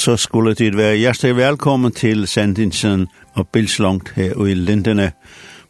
[0.00, 5.10] så skulle det være hjertelig velkommen til sendingen og bilslangt her i Lindene.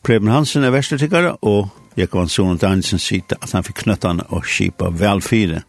[0.07, 4.29] Preben Hansen er vestetikkere, og jeg kan sånn at Hansen sitte at han fikk knøttene
[4.31, 5.65] og skipa velfire.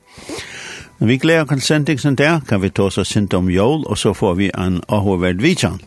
[1.02, 4.38] Vi gleder kan sendingen der, kan vi ta oss sint om jól, og så får
[4.38, 5.82] vi en avhåverd vidtjan.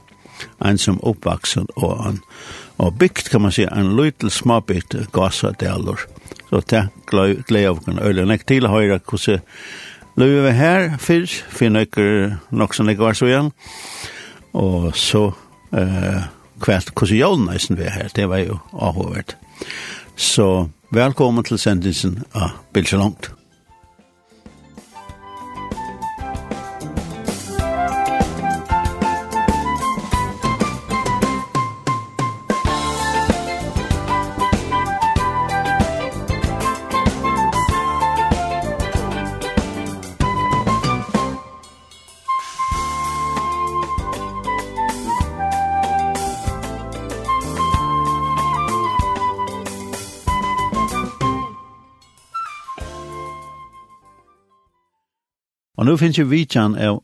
[0.59, 2.21] En som oppvaksen og en
[2.83, 6.09] og bygd, kan man si, en liten småbygd gassadeler.
[6.51, 8.31] Så det gleder vi oss øyne.
[8.35, 9.47] Jeg til høyre hvordan
[10.21, 13.51] løyve her fyrr, finner ikke nok som ikke var så igjen.
[14.55, 15.27] Og så
[15.75, 16.27] eh,
[16.63, 19.37] kvart hvordan jævn nesten vi her, det var jo avhåvert.
[20.17, 23.33] Så velkommen til sendelsen av Bilsjø Langt.
[55.95, 57.03] nu finnes jo vidtjen av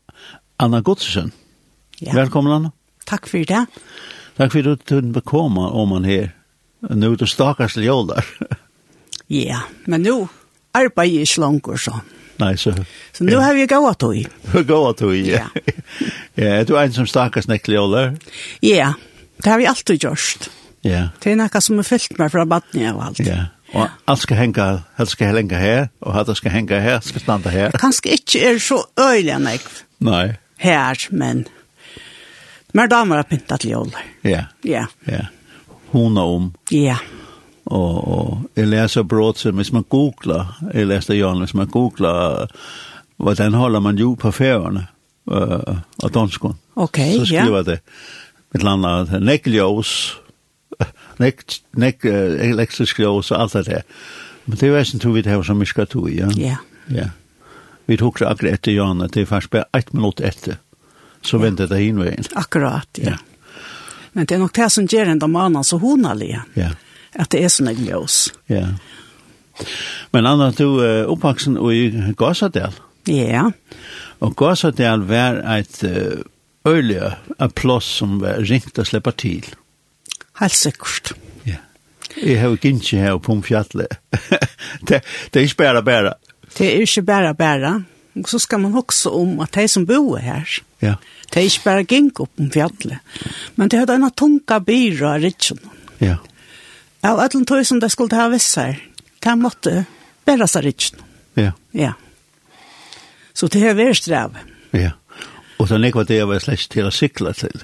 [0.58, 1.30] Anna Godsen.
[2.02, 2.14] Ja.
[2.16, 2.72] Velkommen, Anna.
[3.06, 3.60] Takk for det.
[4.34, 6.32] Takk for at du kunne komme om man her.
[6.82, 8.56] Nå er du stakast til stakkars der.
[9.30, 10.16] ja, men nå
[10.74, 12.00] arbeider jeg ikke langt så.
[12.40, 12.72] Nei, så...
[13.14, 14.16] Så nå har vi gåa tog.
[14.72, 15.46] Gåa tog, ja.
[16.34, 18.14] Ja, er du en som stakast nek til nekkelig der?
[18.64, 18.94] Ja,
[19.38, 20.50] det har vi alltid gjort.
[20.82, 21.10] Ja.
[21.20, 23.22] Det er noe som er fyllt meg fra badene og alt.
[23.22, 23.52] Ja.
[23.74, 24.66] Og alt skal henge,
[24.98, 27.76] helst skal henge her, og alt skal henge her, skal standa her.
[27.78, 29.64] Kanskje ikke er så øyelig enn jeg.
[30.06, 30.26] Nei.
[30.60, 31.46] Her, men...
[32.74, 33.96] mer damer har pyntet til jord.
[34.24, 34.44] Ja.
[34.64, 34.86] Ja.
[35.06, 35.26] Ja.
[35.90, 36.52] Hun er om.
[36.70, 36.98] Ja.
[37.70, 42.48] Og, og jeg leser brot som hvis man googler, jeg leste Jan, hvis man googler
[43.20, 44.86] hvordan holder man jo på færgerne
[45.30, 46.56] uh, av danskene.
[46.74, 47.18] Ok, ja.
[47.18, 47.66] Så skriver yeah.
[47.66, 47.78] det
[48.54, 49.90] et eller annet nekkeljøs,
[51.20, 51.44] nek,
[51.78, 53.86] nek uh, elektrisk ljós og alt det der.
[54.46, 56.30] Men det er veisen tror vi det som vi skal to, ja?
[56.36, 56.58] Ja.
[56.90, 57.10] Ja.
[57.86, 60.58] Vi tok det akkurat etter Jan, det er faktisk bare ett minutt etter.
[61.22, 61.42] Så ja.
[61.42, 62.24] ventet det hinveien.
[62.34, 63.16] Akkurat, ja.
[63.16, 63.18] ja.
[64.12, 66.72] Men det er nok det som gjør en damanen så honalige, ja.
[67.18, 68.28] At det er sånn en ljós.
[68.50, 68.68] Ja.
[70.14, 72.76] Men Anna, du er uh, oppvaksen i Gåsadel.
[73.10, 73.48] Ja.
[74.22, 76.22] Og Gåsadel var et uh,
[76.68, 77.10] øyelig
[77.58, 79.46] plass som var ringt å slippe til.
[80.40, 81.12] Helt sikkert.
[81.46, 81.60] Ja.
[82.16, 83.98] Jeg har ikke ikke her på en fjallet.
[84.88, 86.14] det, det er ikke bare bare.
[86.56, 87.74] Det er ikke bare bare.
[88.16, 90.48] Og så skal man også om at de som bor her,
[90.82, 90.94] ja.
[91.30, 92.98] det er ikke bare gikk opp om fjallet.
[93.56, 95.60] Men det er denne tunga byra av Ritsjon.
[96.00, 96.16] Ja.
[97.06, 98.80] Av alle tog som de skulle ha visst her,
[99.22, 99.84] de måtte
[100.26, 101.04] bære seg Ritsjon.
[101.38, 101.52] Ja.
[101.72, 101.92] Ja.
[103.34, 104.34] Så det er vært strev.
[104.76, 104.96] Ja.
[105.60, 107.62] Og så nekva det var slett til å sikla til.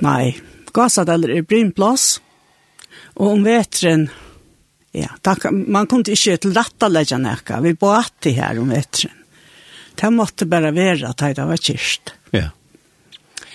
[0.00, 0.32] Nei,
[0.74, 2.20] Gasadalur er brynplass,
[3.18, 4.06] og om vetren,
[4.96, 9.14] ja, takk, man kunne ikke til rett legge nekka, vi båt til her om vetren.
[9.96, 12.14] Det måtte bare være at det var kyrst.
[12.32, 12.48] Ja.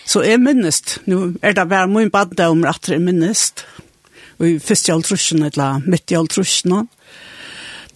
[0.08, 3.66] Så jeg minnest, nå er det bare min badde om at jeg minnest,
[4.38, 6.86] og i første altrusjen, eller midt i altrusjen,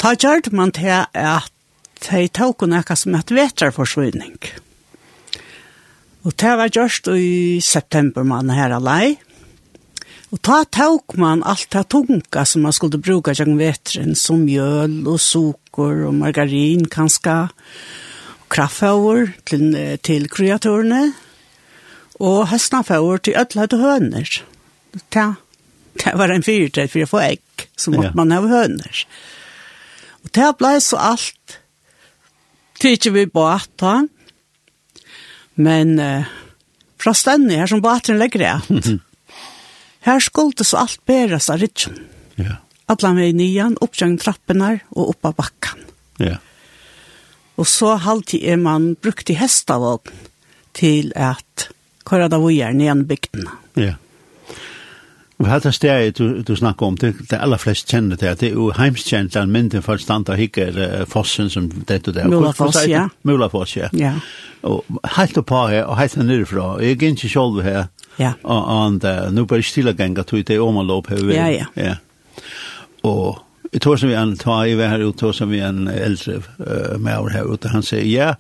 [0.02, 1.54] ta gjør man til at
[2.10, 4.42] de tok noe som et veterforsvinning.
[4.42, 4.66] Ja
[6.22, 9.18] Og det var gjørst i september man her alai.
[10.32, 15.02] Og ta tåk man alt det tunga som man skulle bruka gjennom vetren, som mjøl
[15.10, 21.10] og sukker og margarin kanska, og kraftfauer til, til kreatorene,
[22.22, 24.30] og høstnafavor til ødla høner.
[24.94, 25.28] Det,
[26.00, 28.18] det var en fyrtid for å få egg, så måtte ja.
[28.20, 29.04] man ha høner.
[30.22, 31.58] Og det ble så alt,
[32.80, 34.04] tidsi vi båt da,
[35.56, 36.30] Men eh,
[37.02, 39.00] fra stedet her som bateren legger det,
[40.08, 41.98] her skuldes alt bæres av rytjen.
[42.42, 42.60] Ja.
[42.92, 45.86] Alla med i nian, oppgjeng trappene og oppa bakken.
[46.22, 46.38] Ja.
[47.60, 50.28] Og så halvtid er man brukt i hestavågen
[50.78, 51.68] til at
[52.08, 53.50] køra det vi igjen i bygden.
[53.76, 53.92] Ja.
[53.92, 54.00] Yeah.
[55.42, 58.52] Og hatt en steg du, du snakker om, det, det aller flest kjenner det, det
[58.52, 62.28] er jo heimskjent den mynden for stand og hikker uh, fossen som det og det.
[62.30, 63.08] Mulafoss, ja.
[63.28, 63.90] Mulafoss, ja.
[63.98, 64.14] ja.
[64.68, 64.86] Og
[65.18, 67.88] helt oppa her, og helt nyrfra, og jeg er ikke selv her,
[68.20, 68.34] ja.
[68.44, 71.26] og, og uh, nå bare stille ganger tog det om og lov her.
[71.34, 71.66] Ja, ja.
[71.76, 71.96] ja.
[73.08, 73.42] Og
[73.74, 76.42] jeg tror som vi en, ta i vei her ut, tror som vi en eldre
[76.60, 78.34] uh, med over her ute, han sier, ja,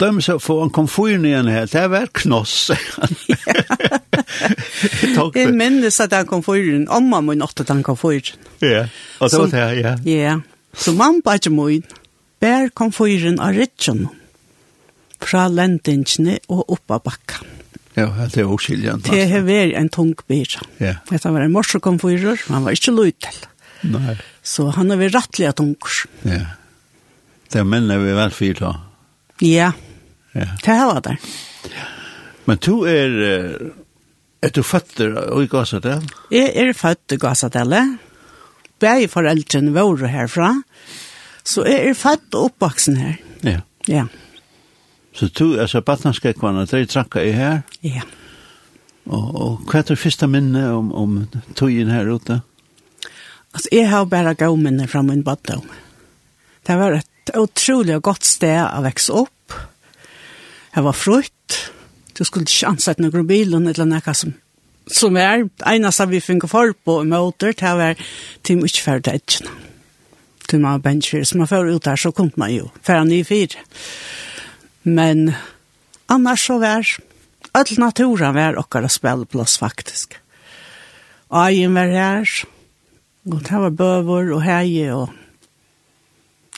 [0.00, 2.70] de så får en komfyr fyren igjen her, det er vært knoss.
[5.38, 8.36] Jeg minnes at han kom forrige, omma min åtte at han kom forrige.
[8.62, 8.86] Ja,
[9.20, 9.94] og så var det, ja.
[10.08, 10.34] Ja,
[10.76, 11.84] så mamma bare ikke min,
[12.42, 14.06] bær kom forrige av Ritsjøn,
[15.24, 17.54] fra lendingene og opp av bakken.
[17.98, 19.08] Ja, det er oskiljant.
[19.10, 20.52] Det har vært en tung byr.
[20.78, 21.00] Ja.
[21.08, 23.40] Dette var en morsekonfyrer, han var ikke løytel.
[23.90, 24.14] Nei.
[24.46, 25.74] Så han har vært rettelig tung.
[26.22, 26.54] Ja.
[27.48, 28.76] Det er mennene vi vel fyrt da.
[29.42, 29.72] Ja.
[30.36, 30.46] Ja.
[30.62, 31.18] Det var det.
[32.46, 33.18] Men du er...
[33.18, 33.76] Uh
[34.42, 36.04] Er du føtter i Gassadel?
[36.30, 37.74] Jeg er født i Gassadel.
[38.78, 40.52] Begge foreldrene var herfra.
[41.42, 43.16] Så jeg er født og oppvaksen her.
[43.42, 43.60] Ja.
[43.88, 44.04] Ja.
[45.12, 47.62] Så du, altså, Batnanskekvann, at jeg trakka i her?
[47.82, 48.04] Ja.
[49.08, 51.18] Og, og hva er det første minne om, om
[51.58, 52.40] togjen her ute?
[53.54, 55.64] Altså, jeg har bare gav minne fra min baddom.
[56.68, 59.56] Det var et utrolig godt sted å vekse opp.
[60.74, 61.58] Det var frukt
[62.18, 64.34] du skulle ikke ansette noen bilen eller noe som
[64.88, 67.98] som er, eneste vi finner for på måter, det var
[68.46, 69.50] til mye ferdig etter.
[70.48, 73.20] Til man bencher, så man får ut der, så kom man jo, for han i
[73.24, 73.60] fire.
[74.84, 75.34] Men
[76.08, 76.88] annars så var,
[77.52, 80.16] all naturen var okkar å spille plass faktisk.
[81.28, 82.32] Eien var her,
[83.28, 85.12] og det var bøver og heie, og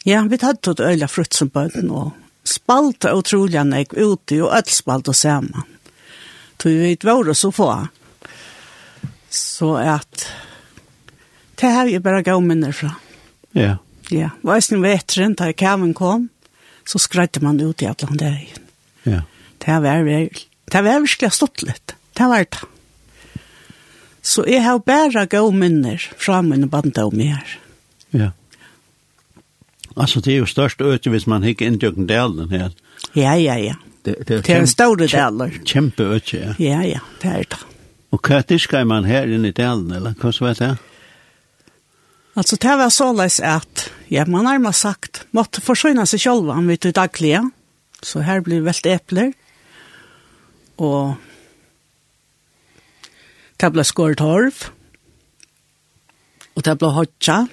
[0.06, 4.70] ja, vi hadde tatt øyla frutt som bøtten, og spalta utroliga nek ute og öll
[4.70, 5.66] spalta saman.
[6.56, 7.70] Tog vi vet våre så få.
[9.30, 10.26] Så at
[11.60, 12.94] det har är bara gå minner fra.
[13.52, 13.76] Ja.
[14.10, 16.28] Ja, og jeg snu vetren, da kaven kom,
[16.88, 18.64] så skrøyte man ut i Atlanterien.
[19.06, 19.22] Ja.
[19.62, 21.94] Det var virkelig, det var virkelig stått litt.
[22.18, 22.62] Det var det.
[24.22, 27.58] Så jeg har bara gå minner fra mine bandet om her.
[28.10, 28.32] Ja.
[29.96, 32.72] Alltså det är jo størst öte hvis man ikke in delen här.
[33.12, 33.74] Ja, ja, ja.
[34.02, 35.60] Det, det, det är en stor del.
[35.64, 36.54] Kjempe öte, ja.
[36.58, 37.58] Ja, ja, det er det.
[38.10, 40.76] Och vad diskar man här inne i delen, eller vad så vet det?
[42.34, 46.68] Alltså det var således att, ja, man har man sagt, måtte forsøyne seg själva, om
[46.68, 47.50] vet til daglige.
[48.02, 49.32] Så här blir vält epler.
[50.76, 51.14] Och
[53.56, 54.70] det blir skortorv.
[56.54, 57.46] Och det ble hotcha.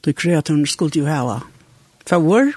[0.00, 1.40] Det kreaturen skulle ju ha
[2.08, 2.52] favor.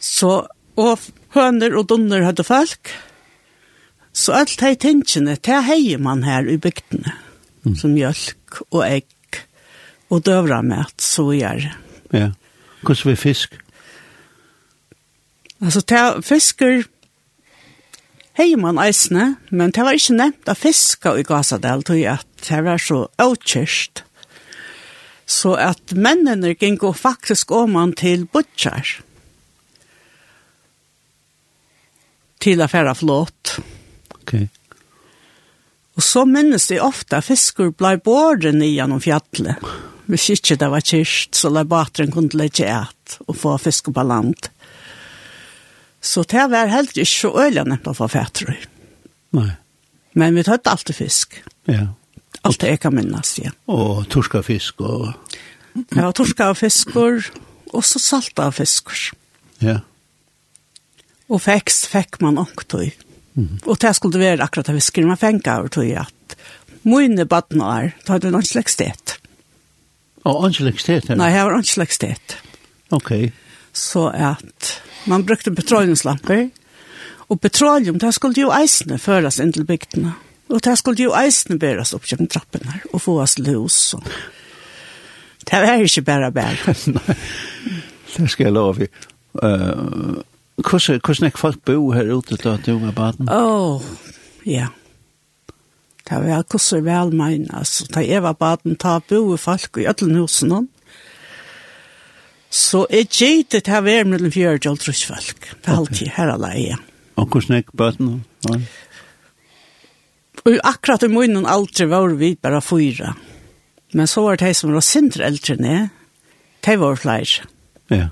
[0.00, 0.44] Så,
[0.76, 2.92] og høner og donner hadde folk.
[4.14, 7.16] Så alt de tingene, det heier man her i bygdene.
[7.64, 7.76] Mm.
[7.80, 9.40] Som mjölk og egg
[10.12, 11.70] og døvra med så gjør.
[12.12, 12.30] Ja,
[12.84, 13.56] hvordan vi fisk?
[15.64, 16.84] Altså, det fisker
[18.36, 22.48] heier man eisene, men det var ikke nevnt å fiska i Gazadel, tog jeg at
[22.48, 24.04] det var så avkjørst.
[24.04, 24.13] Mm
[25.26, 28.98] så at mennene gikk faktisk om han til butcher.
[32.44, 33.58] Til affæra flott.
[34.20, 34.34] Ok.
[35.94, 39.56] Og så minnes de ofte at fisker ble i gjennom fjallet.
[40.06, 44.02] Hvis ikke det var kyrst, så la bateren kunne legge et og få fisker på
[44.02, 44.50] land.
[46.04, 48.58] Så det var helt ikke så øyelig å få fætre.
[49.32, 49.54] Nei.
[50.14, 51.38] Men vi tøtte alltid fisk.
[51.66, 51.94] Ja.
[52.44, 53.50] Allt det jeg kan minnes, ja.
[53.64, 55.12] Och torska fisk och...
[55.96, 57.24] Ja, torska av fiskor
[57.72, 59.16] och så salta av fiskor.
[59.58, 59.80] Ja.
[61.26, 62.92] Och fekst fekk man också i.
[63.36, 63.58] Mm.
[63.64, 66.36] Och det skulle vara akkurat av fiskor man fänka av tog at
[66.82, 69.18] mine badnar, tar du någon slags det?
[70.24, 71.16] Ja, någon slags det?
[71.16, 72.20] Nej, jag har någon slags sted.
[72.88, 73.32] Okej.
[73.72, 76.50] Så att man brukte petroleumslampor.
[77.26, 80.12] Och petroleum, det skulle ju eisne föras in till bygderna.
[80.12, 80.33] Mm.
[80.48, 83.78] Og det skulle jo eisen bæres opp gjennom trappen her, og få oss løs.
[83.96, 84.04] Og...
[85.44, 86.74] Det var ikke bare bare.
[88.16, 88.88] det skal jeg love.
[89.34, 90.20] Uh,
[90.56, 93.28] hvordan, hvordan er folk bo her ute til at du var baden?
[93.28, 93.82] Åh, oh,
[94.46, 94.68] ja.
[96.04, 97.88] Det var hvordan vel men, altså.
[97.94, 100.64] Da jeg var baden, ta bo folk i alle nå.
[102.50, 105.48] Så jeg gitt det her var mellom fjørt og fjørgjølt folk.
[105.64, 106.76] Det er alltid her alene.
[107.16, 108.24] Og hvordan er baden?
[108.50, 108.60] Ja.
[110.42, 113.14] Og akkurat i munnen aldri var vi bare fyra.
[113.94, 115.88] Men så var det de som var sindre eldre ned,
[116.66, 117.46] de var flere.
[117.92, 118.08] Ja.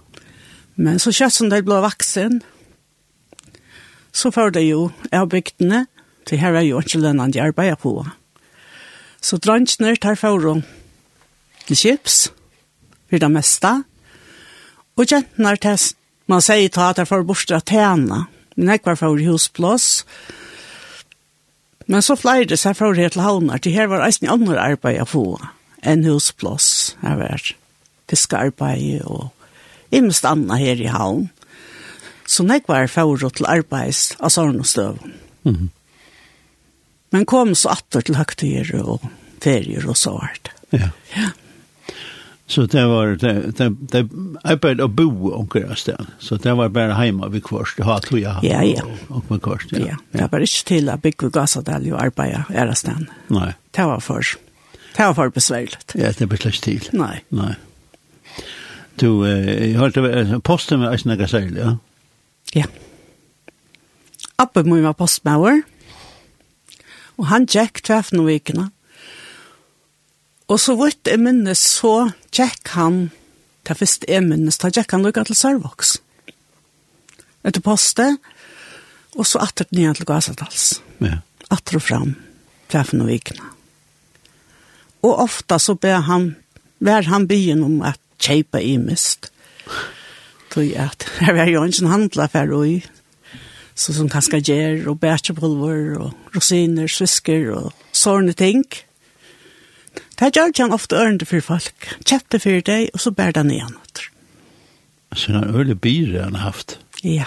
[0.77, 2.41] Men så kjøtt som de ble vaksen,
[4.13, 5.87] så får det jo av bygdene,
[6.29, 7.97] til her er jo ikke lønnen de arbeider på.
[9.23, 10.63] Så drangene tar for
[11.67, 12.31] til kjips,
[13.11, 13.73] for det meste,
[14.97, 15.81] og jentene tar
[16.31, 18.27] man sier til at jeg får bort til å tjene.
[18.57, 20.42] Men jeg var for husplass, og
[21.87, 25.09] Men så flere seg for her til havner, til her var eisen andre arbeid å
[25.09, 25.27] få,
[25.83, 27.53] enn husplås, her var
[28.11, 29.31] fiskearbeid og
[29.95, 31.29] imest annet her i havn.
[32.29, 34.99] Så jeg var fra til arbeids av Sarnostøv.
[35.45, 35.69] Mm -hmm.
[37.11, 39.01] Men kom så atter til høgtider og
[39.41, 40.51] ferier og så hvert.
[40.73, 40.89] Ja.
[41.17, 41.31] ja.
[42.53, 44.03] Så det var det det det
[44.45, 46.09] arbeid og bo onkel sted.
[46.21, 47.79] Så det var bare heima vi kvarst.
[47.79, 48.45] Det har tog jeg.
[48.45, 48.83] Ja, ja.
[49.09, 49.95] Og vi kvarst, ja.
[49.95, 53.07] Ja, det var ikke til at bygge gassadal og arbeid er sted.
[53.33, 53.55] Nei.
[53.73, 54.21] Det var for,
[54.97, 55.97] det var for besværligt.
[55.97, 56.91] Ja, det ble ikke til.
[56.93, 57.23] Nei.
[57.31, 57.55] Nei.
[59.01, 61.77] Du, eh jeg hørte posten med Øystein Gassel, ja?
[62.55, 62.69] Ja.
[64.39, 65.63] Appen må jo være postmauer.
[67.17, 68.69] Og han gikk tveffen og vikene.
[68.69, 68.82] Ja
[70.53, 73.07] Og så vidt jeg minnes, så tjekk han,
[73.65, 75.95] til først jeg minnes, da tjekk han lukket til Sørvoks.
[77.47, 78.19] Etter postet,
[79.17, 80.67] og så atter den igjen til Gasadals.
[81.01, 81.23] Ja.
[81.53, 82.13] Atter og fram,
[82.73, 83.49] treffen og vikene.
[85.03, 86.35] Og ofta så ber han,
[86.85, 89.33] vær han byen om at kjeipa i mist.
[90.53, 92.65] Tog at, her var jo ikke en handla for å
[93.73, 98.67] så som kanskje gjer, og bætsjepulver, og rosiner, svisker, og sånne ting.
[98.69, 98.92] Ja
[100.23, 101.89] Hva gjør han ofte ørende for folk?
[102.07, 103.75] Kjøpte for deg, og så bær den igjen.
[105.19, 106.77] Så han øle byre han har haft?
[107.03, 107.27] Ja,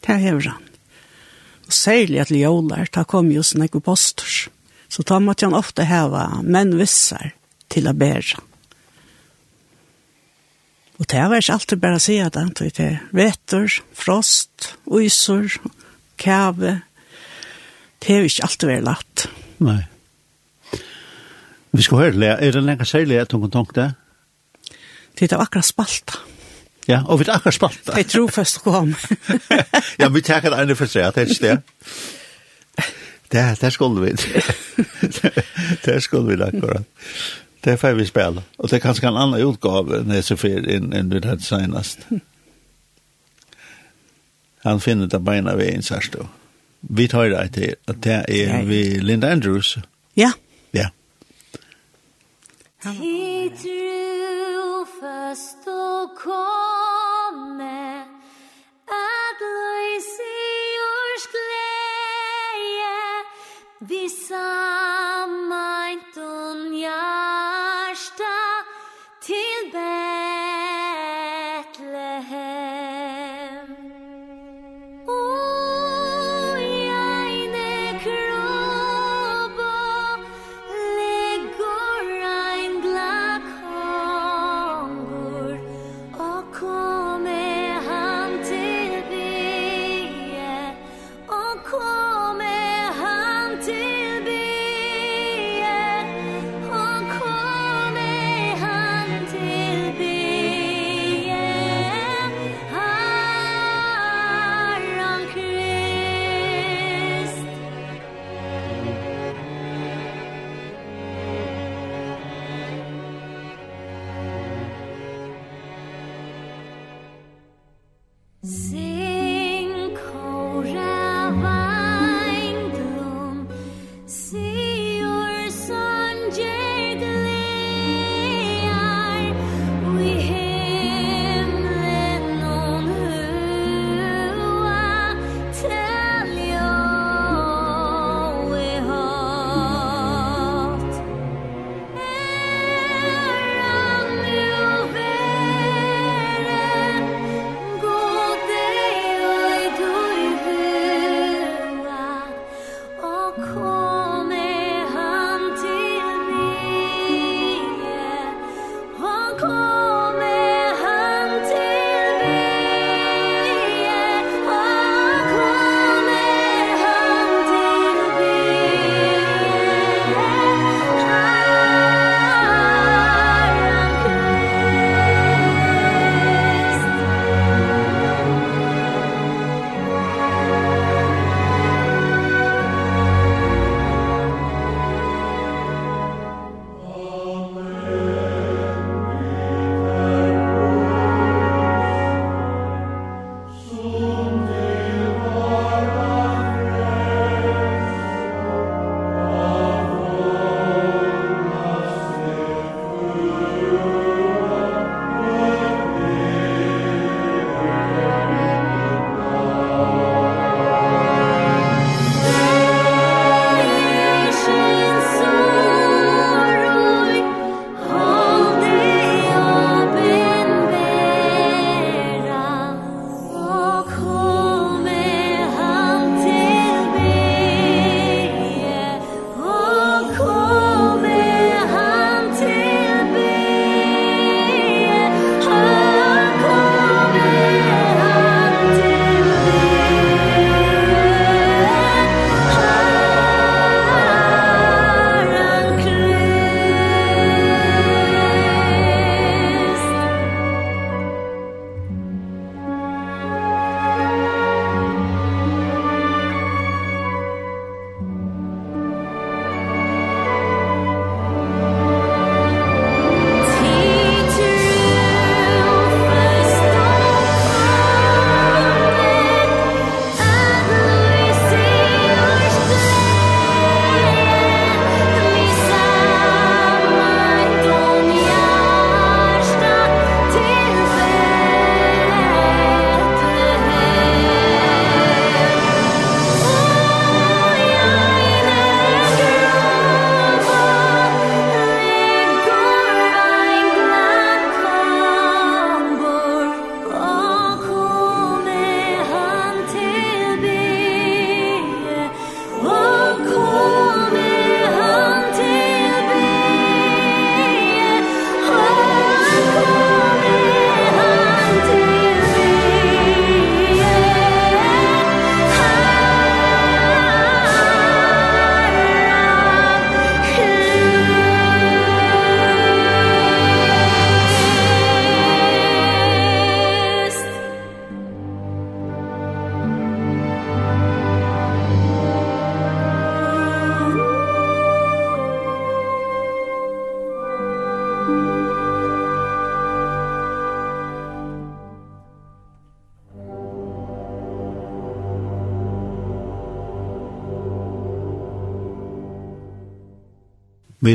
[0.00, 0.70] det har han.
[1.68, 4.48] Og særlig at Ljolar, da kom jo sånne posters.
[4.88, 7.34] Så da måtte han ofte heva menn visser
[7.68, 8.40] til å bære.
[10.96, 15.60] Og det var ikke alltid bare å si at det er vetter, frost, uiser,
[16.16, 16.78] kæve.
[18.00, 19.28] Det har ikke alltid vært lagt.
[19.60, 19.82] Nei.
[21.72, 22.36] Vi skal høre det.
[22.40, 23.92] Er det lenge særlig at hun kan tanke det?
[25.18, 26.18] Det er akkurat spalta.
[26.88, 27.92] Ja, og vi er akkurat spalta.
[27.96, 28.94] Jeg tror først å komme.
[30.00, 31.60] ja, vi tar det ene først, ja, det er ikke det.
[33.32, 34.12] Det, det skulle vi.
[35.86, 36.84] det skulle vi akkurat.
[37.64, 38.42] Det er før vi spiller.
[38.58, 42.04] Og det er kanskje en annen utgave enn jeg ser for enn en hadde senest.
[44.66, 46.26] Han finner det beina ved en sørstå.
[46.82, 49.78] Vi tar det til at det er vi Linda Andrews.
[50.16, 50.32] Ja, ja.
[52.82, 58.02] Tid trofast og komme,
[58.90, 60.34] at løs i
[61.30, 63.22] glede,
[63.80, 64.08] vi.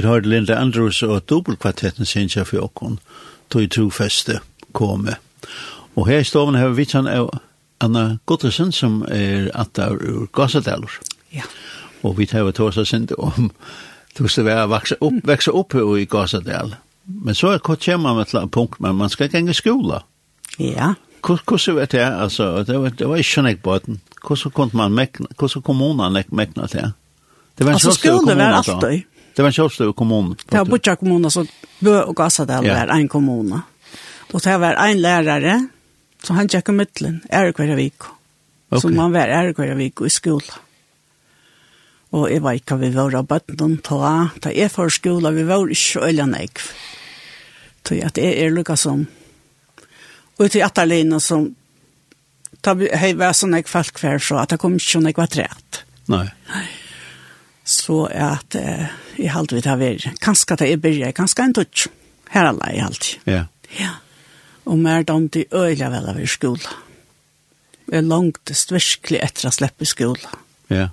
[0.02, 3.00] vi har Linda Andrews og dubbelkvartetten kjær for åkken,
[3.50, 4.40] tog i trofeste
[4.78, 5.16] kome.
[5.96, 7.32] Og her i stoven har vi vitsan av
[7.82, 11.00] Anna Gottesen som er atta ur Gassadalur.
[11.34, 11.50] Ja.
[12.06, 13.50] Og vi tar tåsa sindi om
[14.18, 16.76] du skal være vokse opp, vokse opp i Gassadal.
[17.08, 20.04] Men så er kort kjemma med et punkt, men man skal gange skola.
[20.60, 20.94] Ja.
[21.26, 24.02] Hvordan vet jeg, altså, det var, det var ikke nek båten.
[24.22, 26.92] Hvordan kunne man mekna, hvordan kommunen mekna til?
[27.58, 29.08] Det var en altså, skola var alltid.
[29.38, 30.32] Det var en kjørsle kommun.
[30.42, 31.44] Det var Butja kommun, altså
[31.86, 32.80] Bø og Gassadal ja.
[32.80, 33.52] var en kommun.
[34.34, 35.58] Og det var en lærere,
[36.26, 38.08] så han tjekket middelen, er hver vik.
[38.72, 38.82] Okay.
[38.82, 40.64] Så man var er hver vik i skolen.
[42.18, 45.70] Og jeg vet ikke vi var av bøtten, da, da jeg for skolen, vi var
[45.70, 46.66] ikke øyne jeg.
[47.86, 49.06] Så at jeg er lukket som,
[50.38, 51.46] og til Atalina som,
[52.66, 52.90] da vi
[53.22, 55.84] var sånn jeg falt hver, så at det kom ikke sånn jeg var trett.
[56.10, 56.26] Nei.
[56.50, 56.66] Nei
[57.68, 58.88] så at eh,
[59.20, 60.10] jeg halte vi tar vær.
[60.24, 61.88] Kanskje at jeg begynner, kanskje en touch.
[62.32, 63.16] Her er alle jeg halte.
[63.28, 63.44] Ja.
[63.76, 63.94] Ja.
[64.68, 66.64] Og mer dem til øyla vel av i skolen.
[67.92, 70.40] Jeg langtest virkelig etter å slippe skolen.
[70.72, 70.90] Ja.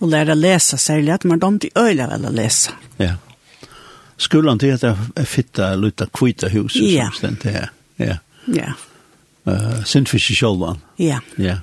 [0.00, 2.74] Og lære å lese særlig at mer dem til øyla vel å lese.
[2.98, 3.16] Ja.
[4.20, 6.76] Skolen til at jeg fitta luta kvita hus.
[6.82, 7.08] Ja.
[7.10, 7.70] som stendt her.
[7.98, 8.18] Ja.
[8.50, 8.74] Ja.
[9.46, 10.82] Uh, Sintfisk i Kjolvan.
[10.98, 11.22] Ja.
[11.38, 11.60] Ja.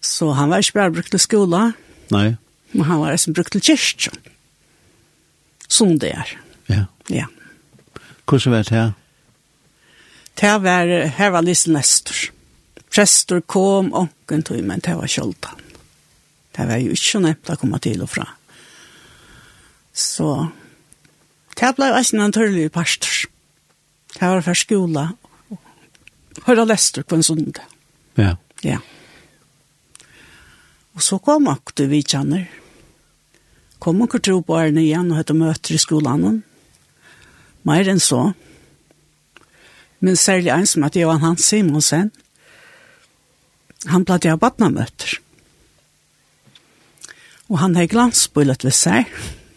[0.00, 1.74] Så han var ikke bare brukt til skolen.
[2.12, 2.36] Nei.
[2.72, 4.18] Men han var eisen brukt til kyrkjen.
[5.70, 6.34] Som det er.
[6.70, 6.84] Ja.
[7.10, 7.26] Ja.
[8.26, 8.92] Hvordan var det her?
[10.40, 12.30] Det var, her var Lise Nestor.
[12.90, 15.58] Prester kom, onken tog, men det var kjoltan.
[16.56, 18.26] Det var jo ikke nødt å komme til og fra.
[19.94, 20.30] Så
[21.58, 23.26] det ble eisen en tørlig pastor.
[24.14, 25.10] Det var fra skola.
[26.46, 27.66] Høyre Lester på en sundag.
[28.18, 28.36] Ja.
[28.66, 28.78] Ja.
[30.94, 32.46] Og så kom akkurat vi kjenner.
[32.46, 32.59] Ja
[33.80, 36.42] kom hun tro på Arne igjen og hette møter i skolen.
[37.66, 38.30] Mer enn så.
[40.00, 42.10] Men særlig en som heter Johan Hans Simonsen,
[43.88, 45.18] han ble til badnamøter.
[47.50, 49.08] Og han har glansbullet ved seg.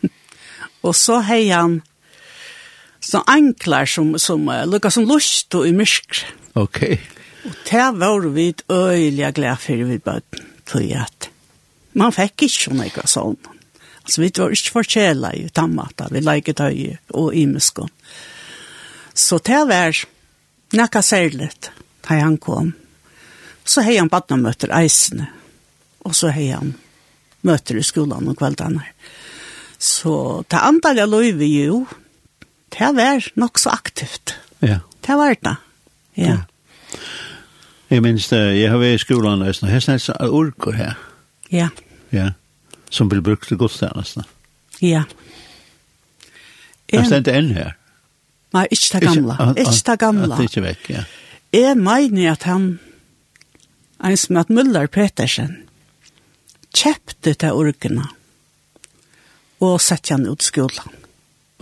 [0.88, 1.82] og så har han
[3.04, 6.24] så anklar som, som uh, lukket som lust og i myrk.
[6.56, 6.80] Ok.
[7.44, 11.30] Og det var vi et øyelig glede for vi bøten, tror jeg at
[12.00, 13.36] man fikk ikke noe sånn.
[14.06, 17.92] Så vi var ikke forkjela i tammata, vi leiket høy og i imeskån.
[19.14, 20.00] Så det var
[20.74, 21.50] nekka særlig,
[22.04, 22.74] da han kom.
[23.64, 25.30] Så hei han badna møter eisene,
[26.04, 26.74] og så hei han
[27.48, 28.84] møter i skolan og kveldene.
[29.80, 31.84] Så det andal jeg lov vi jo,
[32.74, 34.36] det var nok så aktivt.
[34.64, 34.82] Ja.
[35.04, 35.56] Det var det,
[36.20, 36.38] ja.
[37.92, 40.96] Jeg minns det, jeg har vært i skolan, og jeg har snakket urkur her.
[41.52, 41.70] Ja.
[42.12, 42.32] Ja
[42.94, 44.26] som blir brukt til gudstjenestene.
[44.84, 45.04] Ja.
[46.90, 47.76] Det er ikke enn her.
[48.54, 49.38] Nei, ikke det gamle.
[49.58, 50.30] Ikke det gamle.
[50.30, 51.04] Det er ikke vekk, ja.
[51.54, 52.68] Jeg mener at han,
[54.04, 55.56] en som heter Müller Petersen,
[56.74, 58.08] kjøpte til orkene
[59.64, 60.98] og sette han ut skolen.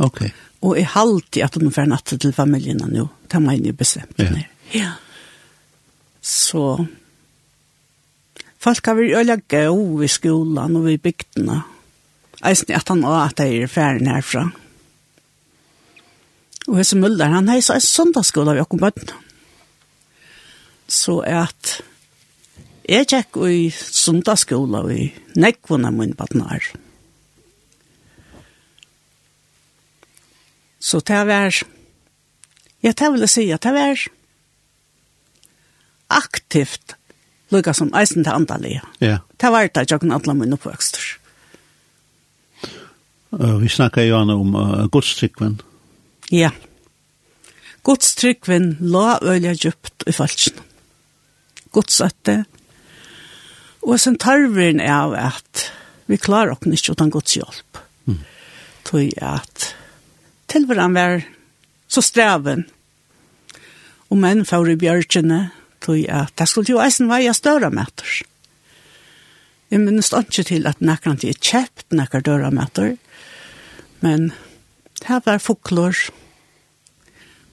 [0.01, 0.23] Ok.
[0.65, 3.07] Og jeg halte at hun får natt til familien nå.
[3.31, 4.19] Det mener jeg bestemt.
[4.19, 4.43] Ja.
[4.75, 4.91] ja.
[6.21, 6.85] Så
[8.61, 11.63] Folk har vært øyla gøy i skolen og i bygdene.
[12.45, 14.43] Eisen at han også at jeg er ferdig herfra.
[16.69, 19.09] Og Hesse Mulder, han heisa en søndagsskola vi okkur bøtten.
[20.91, 21.79] Så at
[22.85, 25.09] jeg gikk i søndagsskola i
[25.41, 26.69] nekvunna min badnar.
[30.81, 31.61] Så det var,
[32.81, 34.07] ja, det vil jeg si at det var
[36.11, 36.95] aktivt
[37.51, 38.81] lukka som eisen til andalige.
[39.01, 39.19] Ja.
[39.41, 41.17] Det var det jeg kunne alle mine oppvøkster.
[43.31, 45.59] Uh, vi snakka jo om uh, godstrykven.
[46.31, 46.51] Ja.
[47.83, 50.59] Godstrykven la øyla djupt i falsken.
[51.71, 52.43] Godsøtte.
[53.81, 55.71] Og sen tarveren er av at
[56.11, 57.79] vi klarer oss ikke utan godshjelp.
[58.05, 58.19] Mm.
[58.85, 59.71] Tog at
[60.51, 61.23] tilværen var
[61.87, 62.67] så streven.
[64.11, 65.39] Og menn får i bjørkene,
[65.81, 68.21] tog at det skulle jo eisen veie større møter.
[69.71, 72.97] Jeg minnes ikke til at nekker ikke er kjøpt nekker døra møter,
[74.01, 74.31] men
[75.07, 75.95] her var fokler,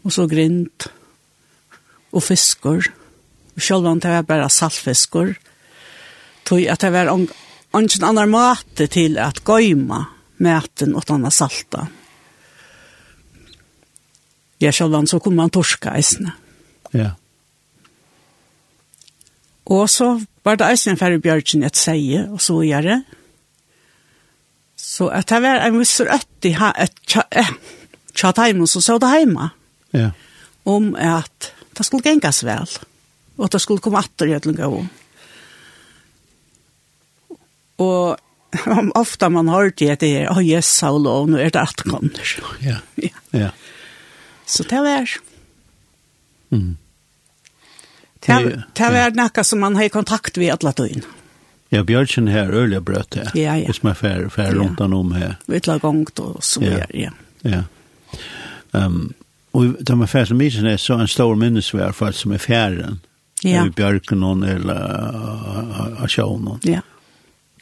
[0.03, 0.88] og så grint,
[2.12, 2.88] og fisker,
[3.55, 5.37] og selv om det var bare saltfisker,
[6.49, 7.29] tog at det var en
[7.75, 10.05] annen måte til at gøyma
[10.43, 11.87] møten og denne salta.
[14.59, 16.35] Ja, selv om så kunne man torska eisene.
[16.91, 17.12] Ja.
[19.69, 22.99] Og så var det eisen for Bjørgen et seie, og så gjør det.
[24.79, 26.95] Så at det var en viss rødt i et
[28.17, 29.51] tjatt hjemme, så så det hjemme.
[29.93, 30.11] Ja.
[30.69, 32.71] Om at det skulle gengas vel,
[33.37, 34.89] og at det skulle komme atter i et lunga om.
[37.79, 38.17] Og
[39.03, 42.35] ofta man har det at det er, å yes, Saul, og nå er det atkomner.
[42.65, 43.25] Ja, ja.
[43.37, 43.53] ja.
[44.49, 45.19] Så det var.
[46.49, 46.79] Mm.
[48.27, 51.07] Det var noe som man har i kontakt med alle tøyen.
[51.71, 53.31] Ja, Bjørkjen her, øyelig brøt det.
[53.35, 53.67] Ja, ja.
[53.69, 55.37] Hvis man fær, fær rundt han om her.
[55.47, 56.87] Vi la gongt og så ja.
[56.95, 57.11] ja.
[57.45, 57.63] Ja.
[58.73, 59.13] Um,
[59.53, 63.01] og da man fær som isen er så en stor minnesvær for som er fjæren.
[63.45, 63.67] Ja.
[63.67, 66.61] I Bjørken eller Asjån.
[66.65, 66.81] Ja.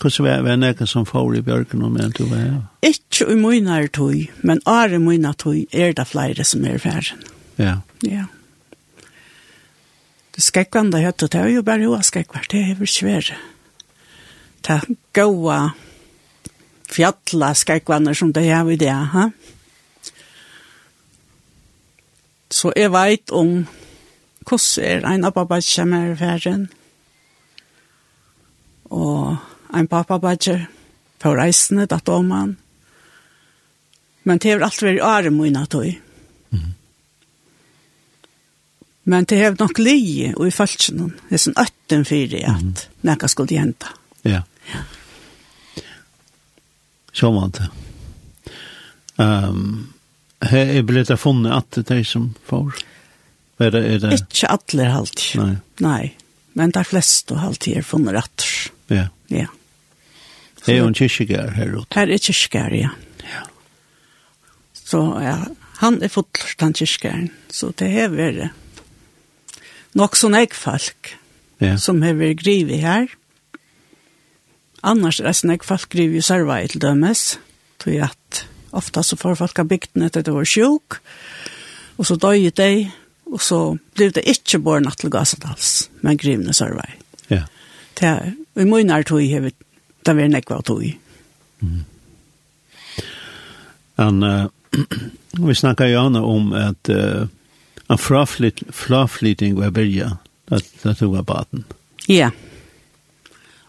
[0.01, 2.63] Hvordan var det noen som får i Bjørken og men du var her?
[2.83, 7.23] Ikke i mine tøy, men are mine tøy er det flere som er fjæren.
[7.59, 7.79] Ja.
[8.05, 8.27] Ja.
[10.37, 13.39] Det skrekkvande høtt, og det er jo bare hoa skrekkvart, det er vel svære.
[14.61, 15.61] Det er gåa
[16.93, 19.31] fjalla skrekkvande som det er i det, ha?
[22.53, 23.65] Så jeg veit om
[24.47, 26.69] hvordan er en av pappa kommer i ferien,
[28.93, 29.37] og
[29.75, 30.67] en pappa bare
[31.19, 32.57] på reisene, datt om han.
[34.23, 35.65] Men det er alt vært i året mine.
[39.07, 42.93] Men det har nok li og i falskjen, det er sånn øtten fyrir at mm
[43.07, 43.93] nekka skulle gjenta.
[44.27, 44.43] Ja.
[44.73, 44.83] ja.
[47.13, 47.69] Så var det.
[49.17, 49.93] Um,
[50.43, 52.83] her er blitt det funnet at det er som får?
[53.63, 54.19] Er det, er det...
[54.19, 55.23] Ikke alle halt.
[55.39, 55.53] Nei.
[55.81, 56.03] Nei.
[56.59, 58.49] Men de fleste halt er funnet at.
[58.93, 59.07] Ja.
[59.33, 59.47] Ja.
[60.61, 61.89] Så, er jo en kyrkjegær her ute?
[61.97, 62.93] Her er kyrkjegær, ja.
[63.25, 63.47] Ja.
[64.77, 65.39] Så ja,
[65.81, 67.31] han er fotler, den kyrkjegæren.
[67.49, 68.51] Så det er vært
[69.97, 71.15] nok sånn jeg folk
[71.63, 71.77] ja.
[71.81, 73.09] som har vært grivet her.
[74.87, 77.25] Annars er det sånn jeg folk grivet i Sarvei til dømes,
[77.83, 78.45] tror jeg at
[78.77, 81.01] ofta så får folk av bygden etter det var sjuk,
[81.97, 82.71] og så døg de,
[83.33, 83.61] og så
[83.97, 86.91] blir det ikke bare natt til Gassadals, men grivende Sarvei.
[87.33, 87.47] Ja.
[87.97, 89.55] Det er, og i munnen er tog jeg,
[90.05, 90.85] det er nekva tog.
[91.65, 91.85] Mm.
[93.97, 94.45] Men uh,
[95.41, 97.25] vi snakker jo om at uh,
[97.89, 100.17] en fraflyt, fraflytning var byrja,
[100.49, 101.65] da tog var baden.
[102.07, 102.31] Ja.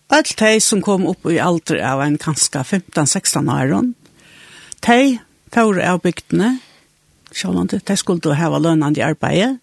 [0.08, 3.94] Alt de som kom opp i alder av en kanska 15-16 år.
[4.80, 5.20] de
[5.52, 6.60] tog av bygdene,
[7.32, 9.58] sjålande, de skulle hava lønande arbeid,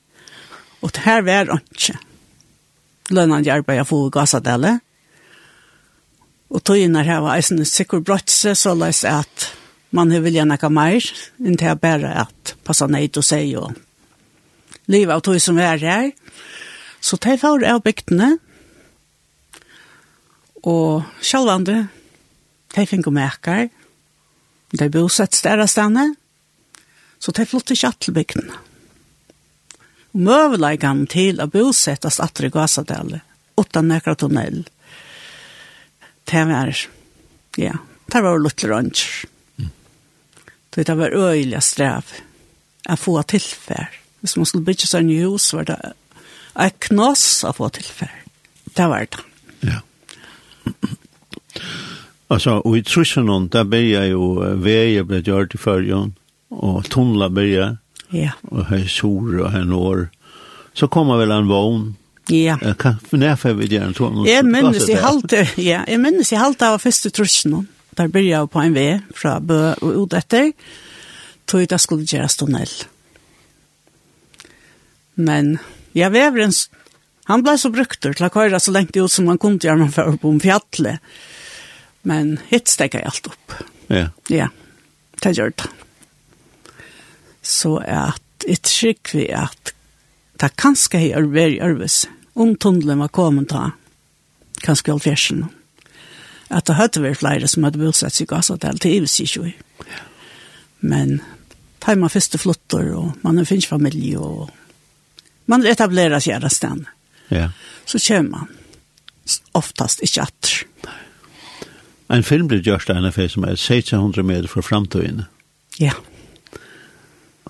[0.82, 1.98] og det her var ikke
[3.10, 4.80] lønnande arbeid for gassadele,
[6.50, 9.50] og togene her var eisen sikker brøtse, så løs at
[9.90, 13.83] man har vilja nekka enn til å bare at passa neid og seg og
[14.90, 16.10] liv av tog som er her.
[17.04, 18.36] Så de får av bygdene,
[20.64, 21.88] og sjalvande,
[22.72, 23.66] de finner merker,
[24.72, 26.14] de bosett større stedene,
[27.20, 28.56] så de flytter ikke til bygdene.
[30.14, 33.20] Og møvelegene til å bosettes atter i Gasadale,
[33.60, 34.62] utan nekra tunnel.
[36.24, 36.72] Det var,
[37.60, 37.76] ja,
[38.12, 39.28] det var litt ranger.
[40.74, 42.08] Det var øyelig strev,
[42.88, 44.03] å få tilfær.
[44.24, 45.74] Hvis man skulle bygge seg en hus, var det
[46.56, 48.12] en knoss å få tilfell.
[48.72, 49.24] Det var det.
[49.68, 49.82] Ja.
[52.32, 54.30] Altså, og i Trusjanon, der ble jeg jo,
[54.64, 56.14] veier ble gjort i førjen,
[56.56, 57.76] og tunnla ble jeg,
[58.16, 58.32] ja.
[58.48, 60.06] og her sår og her når.
[60.72, 61.84] Så kommer vel en vogn,
[62.32, 62.56] Ja.
[62.80, 64.24] Kan nærfær vi gjerne tog noe.
[64.24, 67.68] Jeg minnes i halte, ja, jeg minnes i halte av første trusjonen.
[68.00, 70.54] Der blir jeg på en vei fra Bø og ut etter,
[71.44, 72.72] tog jeg da skulle gjøre tunnel.
[72.72, 72.93] Mm
[75.14, 75.58] Men
[75.92, 76.52] ja, väver en...
[77.24, 79.92] Han ble så brukter til å køre så länge ut som man kunde göra man
[79.92, 81.00] för på en fjallet.
[82.02, 83.54] Men hit stekker jeg allt upp.
[83.88, 84.08] Ja.
[84.28, 84.48] Ja,
[85.22, 85.70] det gjør det.
[87.42, 89.74] Så att ett trykker vi att
[90.36, 92.08] det kanske är veldig ærvis.
[92.32, 93.70] Om tunnelen var kommet da,
[94.60, 95.46] kanske all fjersen.
[96.48, 99.54] Att det hadde vært flere som hadde bosatt seg i Gazatel til Ives i Tjoj.
[100.80, 101.20] Men
[101.78, 104.16] tar man första flottor och man har finns familj
[105.44, 106.86] Man etablerar sig där stan.
[107.28, 107.50] Ja.
[107.84, 108.46] Så kör man
[109.52, 110.64] oftast i att.
[112.08, 115.24] En film blir gjort en affär som är 600 meter för framtiden.
[115.78, 115.92] Ja.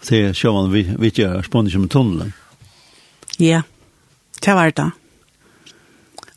[0.09, 2.33] Det ser man vi vi gör spånning som tunneln.
[3.39, 3.63] Ja.
[4.41, 4.91] Det var det.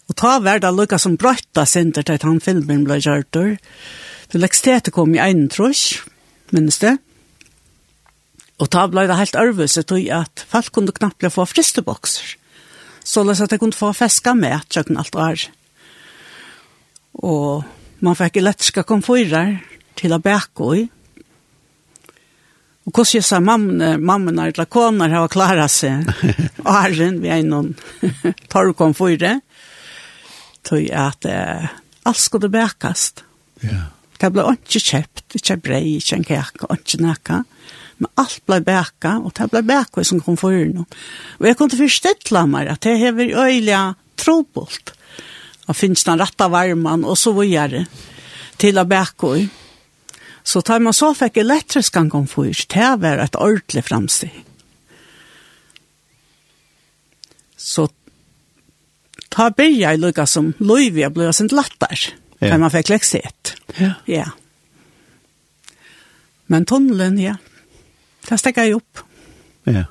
[0.08, 3.32] Og ta var det lukka som brøtta sinter til at han filmen ble gjørt.
[4.32, 6.02] Det lekstetet kom i en trus,
[6.52, 6.98] minnes det?
[8.58, 12.36] Og da ble det helt ærvise til at folk kunne knapt få fristebokser.
[13.06, 15.44] Så løs at jeg kunne få feska med tjøkken alt år.
[17.24, 17.64] Og
[18.04, 19.60] man fikk elektriske komfyrer
[19.98, 20.84] til å bæke i.
[22.88, 26.08] Og hvordan jeg sa mamma, mamma eller koner har klaret seg.
[26.66, 27.76] Og herren, vi er noen
[28.52, 29.42] torrkomfyrer.
[30.68, 31.68] Tog at eh,
[32.08, 33.24] alt skulle bækast.
[33.62, 33.70] Ja.
[33.70, 33.86] Yeah.
[34.18, 37.36] Det ble ikke kjøpt, ikke brei, ikke en kjøk, ikke nækka.
[37.44, 37.58] Ja
[37.98, 40.86] Men alt ble bæka, og det ble bæka som kom for henne.
[41.40, 43.80] Og jeg kunne forstille meg at det hever øyelig
[44.18, 44.94] trobult.
[45.68, 47.86] Og finnes den rette varmen, og så videre
[48.62, 49.48] til å bæka i.
[50.48, 54.44] Så tar man så fikk elektrisk gang kom for henne, det var et ordentlig fremsteg.
[57.58, 57.90] Så
[59.34, 61.98] ta byrja i lukka som løyvi jeg blei sin lattar,
[62.38, 62.48] ja.
[62.48, 62.60] Yeah.
[62.62, 63.56] man fikk leksighet.
[63.82, 63.96] Ja.
[64.06, 64.28] Ja.
[66.48, 67.36] Men tunnelen, ja.
[68.28, 69.04] Det stekker jeg opp.
[69.68, 69.86] Ja.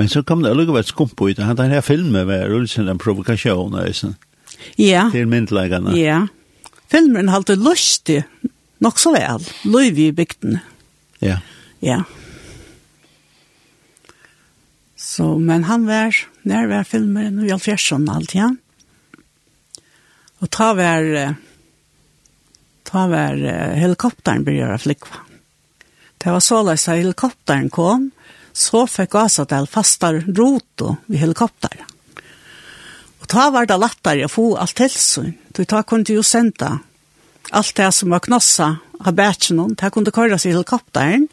[0.00, 1.40] Men så kom det allikevel skump ut.
[1.40, 4.16] Han den her filmen med rullsen en provokasjon, eisen.
[4.80, 5.08] Ja.
[5.12, 5.92] Til myndleggene.
[5.96, 6.22] Ja.
[6.90, 8.22] Filmen halte lustig
[8.80, 9.44] nok så vel.
[9.68, 10.58] Løyv i bygden.
[11.20, 11.38] Ja.
[11.84, 12.02] Ja.
[14.96, 16.16] Så, men han var,
[16.48, 18.50] når var filmen, og Jalf Gjersson alt, ja.
[20.40, 21.08] Og ta var,
[22.88, 23.40] ta var
[23.76, 25.24] helikopteren blir gjøre flikva.
[26.20, 28.10] Det var såleis at helikopteren kom,
[28.52, 31.86] så fikk Asadel fastar roto ved helikopteren.
[33.20, 36.74] Og ta var det lettere å få alt helsyn, så ta kunne jo sende
[37.50, 41.28] alt det som var knossa av bætsjen, ta kunne køres i helikopteren,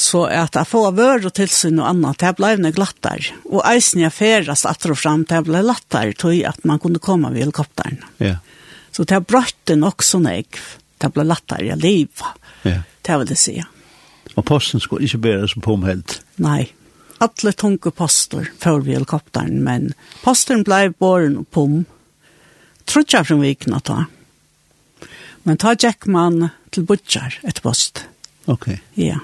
[0.00, 3.34] så at jeg får vør og tilsyn og annet, det ble nok glattere.
[3.50, 7.32] Og eisen jeg ferast atter og fram, det ble lettere til at man kunne komme
[7.34, 8.00] ved helikopteren.
[8.22, 8.38] Ja.
[8.92, 10.48] Så det brøtte nok sånn jeg,
[11.00, 12.32] det ble lettere å leve.
[12.64, 13.56] Ja det vil jeg si.
[14.36, 16.20] Og posten skulle ikke bære som påmhelt?
[16.38, 16.70] Nei.
[17.20, 19.90] Alle tunge poster før vi helikopteren, men
[20.22, 21.82] posten ble båren og pom.
[22.86, 24.04] jeg fra vikene ta.
[25.44, 28.06] Men ta gikk man til Butcher et post.
[28.46, 28.70] Ok.
[28.94, 29.18] Ja.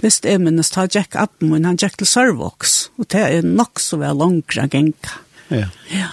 [0.00, 3.80] Vist er minnes ta gikk appen, men han gikk til Sørvoks, og det er nok
[3.80, 5.20] så vel langere genka.
[5.50, 5.68] Ja.
[5.92, 6.08] Ja.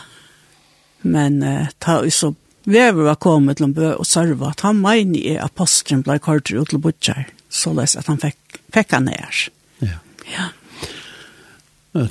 [1.08, 2.34] Men uh, ta så
[2.68, 6.64] vever var kommet til en bø og sørve at han meini er apostelen ble kortere
[6.64, 9.40] ut til butcher, så les at han fikk, fikk han ned.
[9.84, 10.02] Ja.
[10.34, 10.50] ja.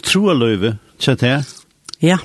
[0.07, 1.37] Troa løyve, kjett det?
[2.05, 2.19] Ja.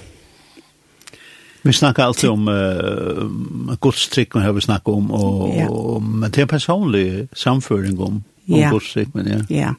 [1.62, 5.68] Vi snakker alltid om uh, godstrykk, har vi snakket om, og, ja.
[5.70, 7.06] og, men det er personlig
[7.38, 8.72] samføring om, om ja.
[8.74, 9.42] godstrykk, men ja.
[9.54, 9.76] Ja.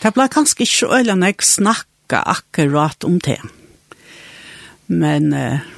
[0.00, 3.40] Det ble kanskje ikke øyne jeg snakket akkurat om det.
[4.86, 5.34] Men...
[5.34, 5.76] Uh,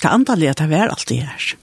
[0.00, 1.54] det antallet at det var alltid her.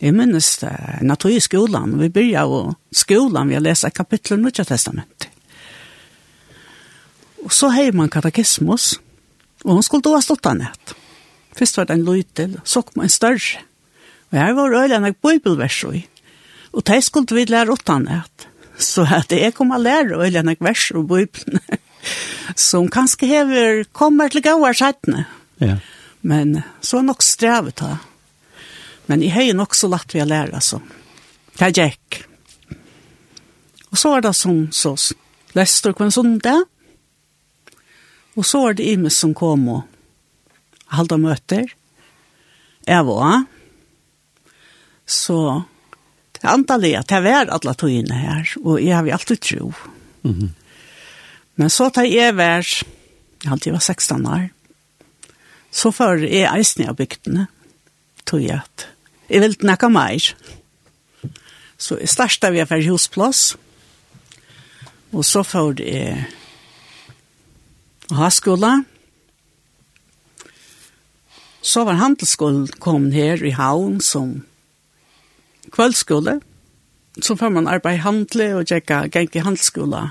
[0.00, 3.88] Jeg minnes det, når jeg tog i skolen, vi byrja av skolan, vi har lest
[3.96, 5.30] kapitlet Nødja Testamentet.
[7.46, 8.96] Og så har man katekismus,
[9.64, 10.96] og hun skulle da ha stått av nett.
[11.56, 13.62] Først var det en løytel, så kom en større.
[14.32, 16.02] Og her var øyne en bibelvers i.
[16.74, 18.48] Og det skulle vi lære ått nett.
[18.76, 21.60] Så at jeg kom og lære øyne en vers i bibelen,
[22.68, 25.24] som kanskje hever kommer til gauar sættene.
[25.60, 25.78] Ja.
[26.26, 27.96] Men så er nok strevet da.
[29.06, 30.80] Men jeg har nok så lagt vi å lære, altså.
[31.56, 32.24] Det gikk.
[33.92, 34.96] Og så var det sånn, så
[35.56, 36.58] lester på en sånn det.
[38.36, 39.84] Og så er det Imes som kom og
[40.92, 41.70] halda møter.
[42.86, 43.46] Jeg var.
[45.06, 45.38] Så
[46.36, 49.72] det antallet at jeg var alle togene her, og jeg har vi alltid tro.
[50.26, 50.50] Mm -hmm.
[51.54, 52.66] Men så tar jeg var,
[53.64, 54.50] jeg var 16 år,
[55.70, 57.46] så før er eisen av bygdene,
[58.26, 58.88] tog jeg at
[59.28, 60.32] jeg vil nækka meir.
[61.76, 63.56] Så jeg startet vi for husplass,
[65.12, 66.26] og så før jeg
[68.14, 68.72] ha skola.
[71.66, 74.44] Så var handelsskolen kom her i havn som
[75.74, 76.38] kvällsskola.
[77.22, 80.04] Så får man arbeid i handle og tjekka geng i handelsskola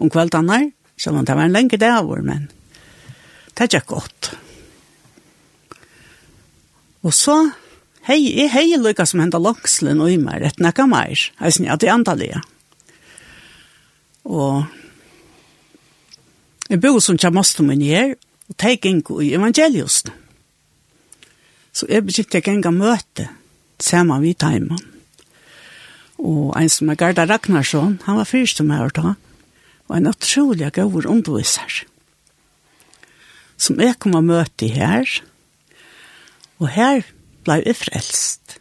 [0.00, 0.72] om kveldene.
[0.96, 2.48] Så man, det var en lenge dag, men
[3.54, 4.34] det gikk godt.
[7.04, 7.36] Og så,
[8.08, 11.82] hei, jeg hei lykka som henda langslen og i meg, rett nekka meir, heisen jeg
[11.82, 12.52] til antallet.
[14.24, 14.64] Og
[16.70, 18.14] jeg bor som kjamastum min her,
[18.48, 20.12] og teik inko i evangeliosten.
[21.74, 23.28] Så jeg begynte jeg enga møte,
[23.82, 24.80] sammen vi taiman.
[26.22, 29.14] Og en som er Garda Ragnarsson, han var fyrst som jeg hørte,
[29.90, 31.84] og en utrolig gaur underviser.
[33.60, 35.33] Som jeg kom og møte her, og
[36.62, 37.02] Og her
[37.44, 38.58] blei jeg frelst.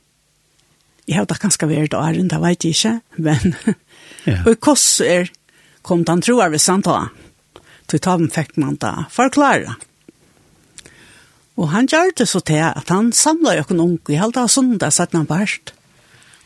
[1.07, 3.55] Jeg har da ganske vært åren, det vet jeg ikke, men
[4.27, 4.39] ja.
[4.45, 5.31] og i kosser
[5.83, 7.11] kom den troer ved samtalen.
[7.91, 9.75] Til taven fikk man da forklare.
[11.59, 14.95] Og han gjør det så til at han samlet jokken unge, i halvdag av sundag
[14.95, 15.73] satt han bært.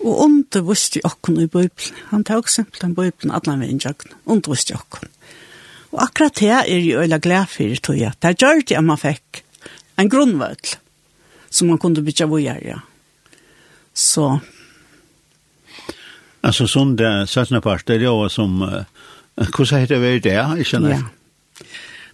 [0.02, 2.02] Og undervist jokken i Bibelen.
[2.10, 5.14] Han tok simpelthen Bibelen, alle han var innjøkken, undervist jokken.
[5.94, 8.18] Og akkurat det er jo øyla glad for, tror jeg.
[8.22, 9.46] Det gjør det at man fikk
[10.02, 10.76] en grunnvødel.
[10.76, 10.87] Mm
[11.58, 12.80] som man kunde bytja vojar, ja.
[13.94, 14.40] Så.
[16.42, 18.84] Alltså sån där satsna är ja, som, uh,
[19.58, 20.92] hur säger det väl det, jag känner?
[20.92, 21.02] Ja.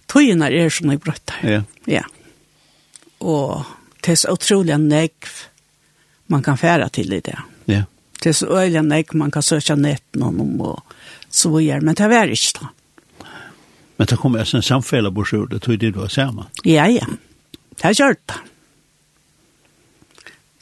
[0.06, 1.40] Tøyene er som jeg brøttar.
[1.42, 1.62] Ja.
[1.84, 2.04] ja.
[3.20, 3.64] Og
[4.04, 5.32] det er så utrolig negv
[6.32, 7.36] man kan fære til i det.
[7.66, 7.84] Ja.
[8.20, 10.82] Det er så øyelig negv man kan søke netten om og
[11.30, 11.80] så videre.
[11.80, 12.68] Men det er ikke det.
[13.96, 16.44] Men det kommer en samfella borsjord, det tog det du har sammen.
[16.64, 17.06] Ja, ja.
[17.76, 18.53] Det er gjort det.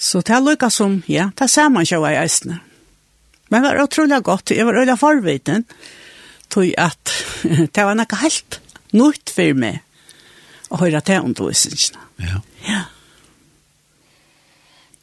[0.02, 2.58] Så det er lykka som, ja, det ser man ikke i eisene.
[3.52, 5.66] Men det var utrolig godt, jeg var øyla forviten,
[6.50, 7.12] tog at
[7.74, 8.58] det var nekka helt
[8.96, 9.78] nøyt for meg
[10.72, 12.02] å høyra til undervisningene.
[12.22, 12.40] Ja.
[12.66, 12.82] Ja.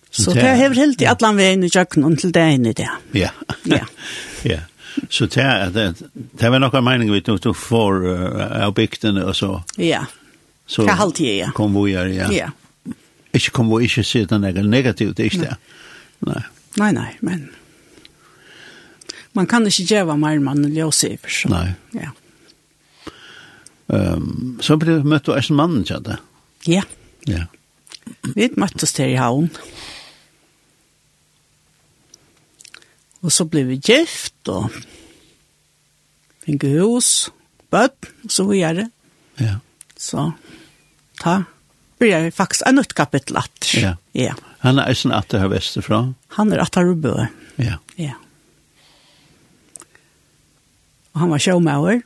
[0.09, 2.89] Så det har helt i allan veien i kjøkkenen til det ene det.
[3.13, 3.29] Ja.
[3.69, 3.85] Ja.
[4.43, 4.62] Ja.
[5.07, 5.85] Så det er det
[6.41, 9.51] det var nokon mening vi tog for av bygden og så.
[9.77, 10.07] Ja.
[10.65, 10.83] Så.
[10.83, 11.51] Det har alltid ja.
[11.55, 12.07] Kom vi ja.
[12.33, 12.49] Ja.
[13.33, 15.57] Ikke kommer og ikke se det noe negativt, det er ikke det.
[16.29, 16.41] Nei.
[16.79, 17.49] Nei, nei, men...
[19.37, 21.53] Man kan ikke gjøre mer man løser i person.
[21.53, 21.75] Nei.
[21.93, 22.09] Ja.
[23.89, 26.17] Um, så ble du møtt av en mann, ikke det?
[26.69, 26.81] Ja.
[27.29, 27.45] Ja.
[28.33, 29.51] Vi møttes til i havn.
[33.21, 34.73] Og så ble vi gift, og
[36.45, 37.29] fikk hus,
[37.69, 38.89] bøtt, og så gjør det.
[39.39, 39.55] Ja.
[39.99, 40.31] Så,
[41.21, 41.41] ta
[41.99, 43.73] blir börjar faktisk en nytt kapittel at.
[43.73, 43.97] Ja.
[44.12, 44.33] ja.
[44.59, 46.15] Han er sen at det här västerifrån.
[46.27, 47.25] Han er är att Arubö.
[47.55, 47.77] Ja.
[47.95, 48.13] Ja.
[51.11, 52.01] Og han var showmauer.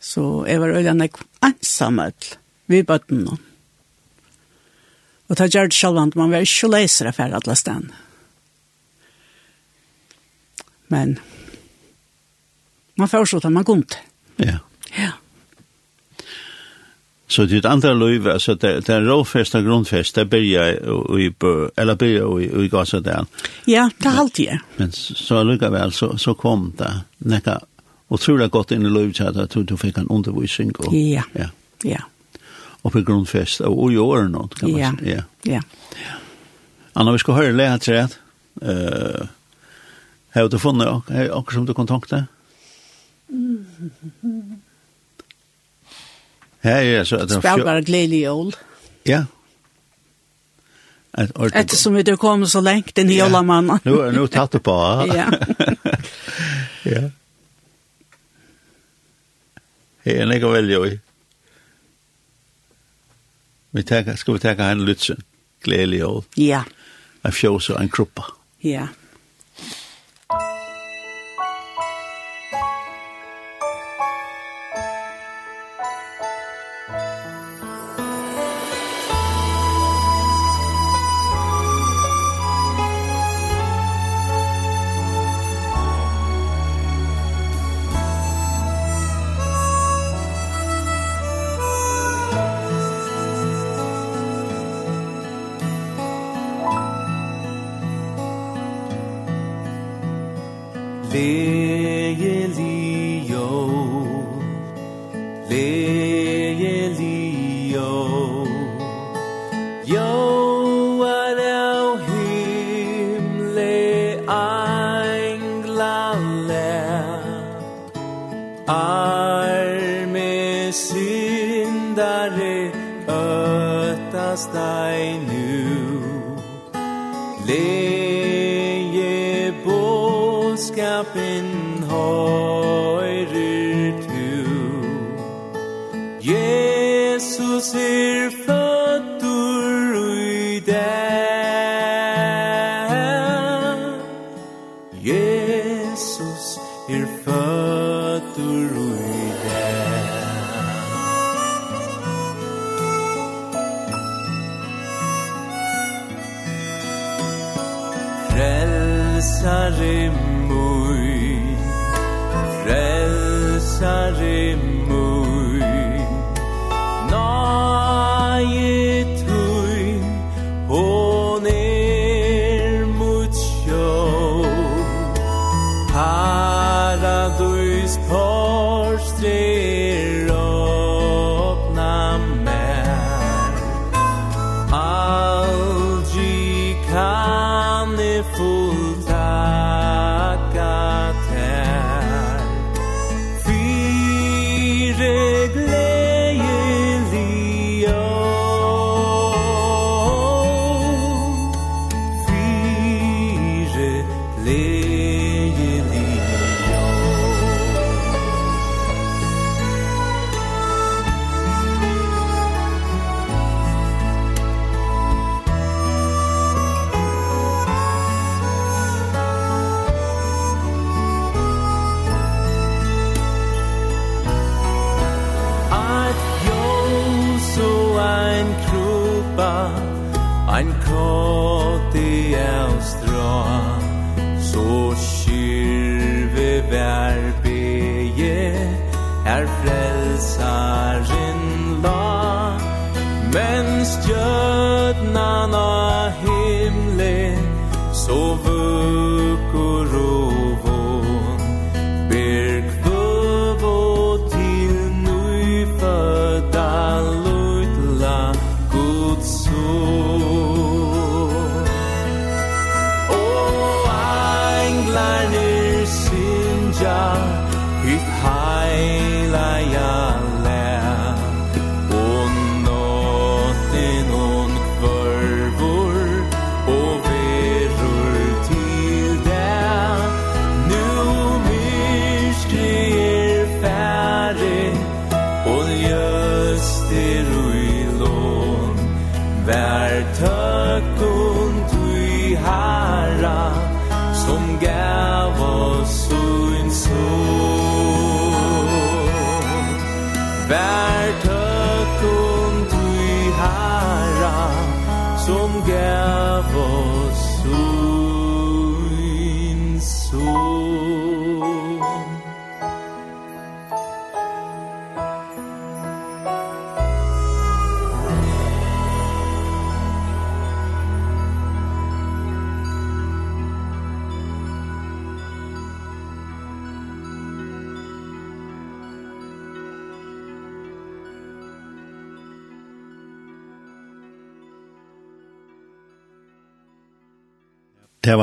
[0.00, 1.08] Så jeg var öljande
[1.42, 2.12] ensamöl
[2.66, 3.28] vid bötten.
[5.26, 7.94] Och det selv självant, man var inte läsare for alle stedene.
[10.86, 11.18] Men
[12.94, 13.96] man får så at man går inte.
[14.36, 14.58] Ja.
[14.96, 15.10] Ja.
[17.30, 20.78] Så det är ett andra liv, det, det er råfest og grunnfest, det blir jeg
[21.14, 23.28] i, bø, eller blir jeg i, i Gazadan.
[23.70, 24.44] Ja, det er alltid.
[24.44, 24.58] jeg.
[24.76, 27.60] Men så lyckas väl så, så kom det näka
[28.08, 30.72] otroligt gott inn i livet att du, du fikk en undervisning.
[30.78, 31.48] Og, ja, ja.
[31.82, 32.02] ja.
[32.82, 34.92] Og på grunnfest, og och i år nå, kan man ja.
[34.98, 35.10] si.
[35.10, 35.62] Ja, ja.
[36.92, 38.08] Anna, vi skal høre läget till det.
[38.62, 39.26] Uh,
[40.30, 42.24] har du funnit något som du kontaktade?
[44.22, 44.60] Mm.
[46.60, 48.56] Ja, ja, så att det var glädje jul.
[49.02, 49.26] Ja.
[51.12, 51.72] Ett ordentligt.
[51.72, 53.78] Ett som det kom så länge den hela mannen.
[53.82, 55.06] Nu nu tatt på.
[55.14, 55.32] Ja.
[56.82, 57.10] ja.
[60.02, 60.98] Hej, en går väl ju.
[63.70, 65.22] Vi tar ska vi ta en lutsen.
[65.62, 66.22] Glädje jul.
[66.34, 66.64] Ja.
[67.22, 68.26] Av fjós och en kruppa.
[68.58, 68.88] Ja.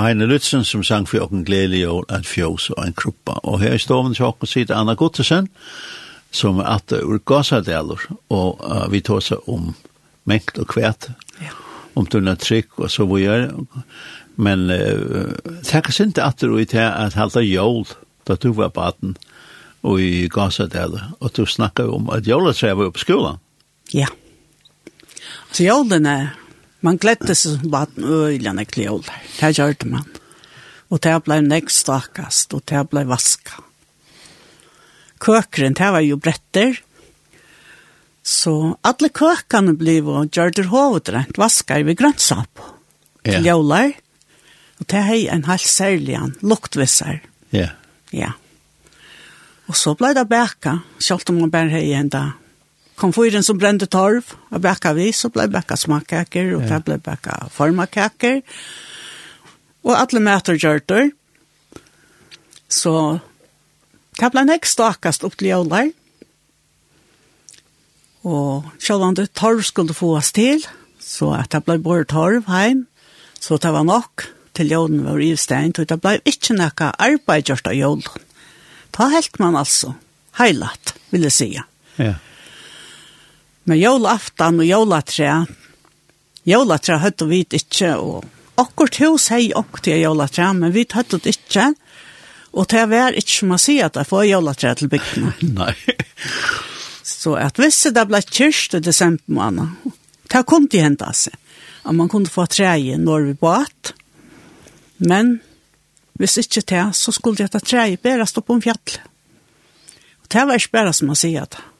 [0.08, 3.34] Heine Lutzen som sang for åken gledelig jord, en fjås og en kruppa.
[3.44, 5.50] Og her i stoven til åken sitter Anna Gottesen,
[6.32, 9.74] som er at ur gassadeler, og uh, vi tar seg om
[10.24, 11.10] mengt og kvæt,
[11.44, 11.52] ja.
[12.00, 13.50] om tunna trykk og så hvor gjør.
[14.40, 15.36] Men uh,
[15.68, 17.98] takk oss ikke at du til at halte jord,
[18.28, 19.18] da du var baden,
[19.84, 23.44] og i gassadeler, og du snakker om at jordet var på skolen.
[23.92, 24.08] Ja.
[25.52, 26.08] Så jorden
[26.86, 29.22] Man gledde seg som vatten øyene kljoler.
[29.40, 30.06] Det gjør man.
[30.94, 33.64] Og det ble nekk stakast, og det ble vaska.
[35.20, 36.78] Køkeren, det var jo bretter.
[38.24, 38.54] Så
[38.86, 42.50] alle køkene ble og gjør det hovedrent, vasker vi grønnsap.
[42.54, 42.74] på.
[43.26, 43.56] Ja.
[44.80, 47.20] Og det er en halv særlig an, luktvisser.
[47.52, 47.70] Ja.
[48.12, 48.32] Ja.
[49.68, 52.47] Og så ble det bæka, selv om man bare har en dag
[52.98, 57.48] komfyren som brände torv och bäcka vi så blev bäcka smakkaker och det blev bäcka
[57.52, 58.42] formakaker.
[59.82, 61.12] Och alla mäter gjörter.
[62.68, 63.20] Så
[64.20, 65.92] det blev näst stakast upp till jordlar.
[68.22, 70.68] Och självande torv skulle få oss till.
[71.00, 72.86] Så att det blev bara torv hem.
[73.40, 74.22] Så det var nok
[74.52, 75.74] till jorden var i stein.
[75.76, 76.96] Så det blev inte några
[77.64, 78.12] av jorden.
[78.92, 79.94] Ta helt man alltså.
[80.32, 81.66] Heilat, vill jag säga.
[81.96, 82.14] Ja.
[83.68, 85.46] Men jólaftan og jólatræ,
[86.48, 88.24] jólatræ høttu vi ikkje, og
[88.56, 91.74] akkurat hos hei okkur til jólatræ, men vi høttu det ikkje,
[92.56, 95.34] og det var ikkje som å si at jeg får jólatræ til bygdene.
[95.60, 95.76] Nei.
[97.04, 99.92] Så at hvis det ble kyrst i desember måned,
[100.32, 101.36] det kunne de hente seg,
[101.84, 103.94] at man kunne få træ når vi båt,
[104.98, 105.42] men
[106.16, 109.00] hvis ikkje det, så skulle det ta træ bærast opp om fjall.
[110.24, 111.74] Og det var ikke bare som å si at det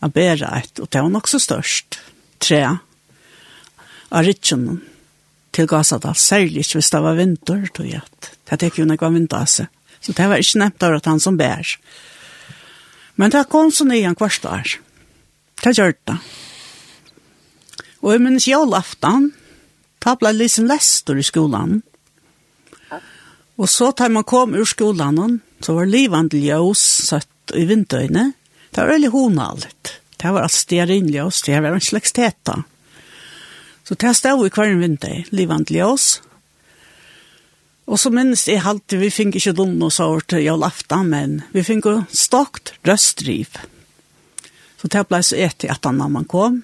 [0.00, 2.00] av bæra et, og det var nok så størst,
[2.40, 2.62] tre
[4.10, 4.80] av ritsjonen
[5.54, 9.14] til Gasadal, særlig ikke hvis det var vinter, tog jeg at det tek jo var
[9.14, 9.68] vinter av seg.
[10.00, 11.74] Så det var ikke nevnt av at han som bær.
[13.20, 14.78] Men det kom så nyan kvart år.
[15.60, 16.16] Det gjør det.
[18.00, 19.30] Og jeg minnes jølaftan,
[20.00, 21.82] da ble Lisen Lester i skolan.
[23.60, 26.80] Og så tar man kom ur skolan, så var livande ljøs,
[27.10, 28.30] satt i vindøyne,
[28.70, 30.00] Det var veldig honallet.
[30.16, 32.62] Det var alt stearinljøs, det var en slags teta.
[33.84, 36.20] Så det stod i hver vinter, livant ljøs.
[37.90, 41.64] Og så minnes jeg alltid, vi fikk ikke lunn og sår til jølafta, men vi
[41.66, 43.56] fikk jo stakt røstdriv.
[44.78, 46.60] Så det ble så etter at han man kom,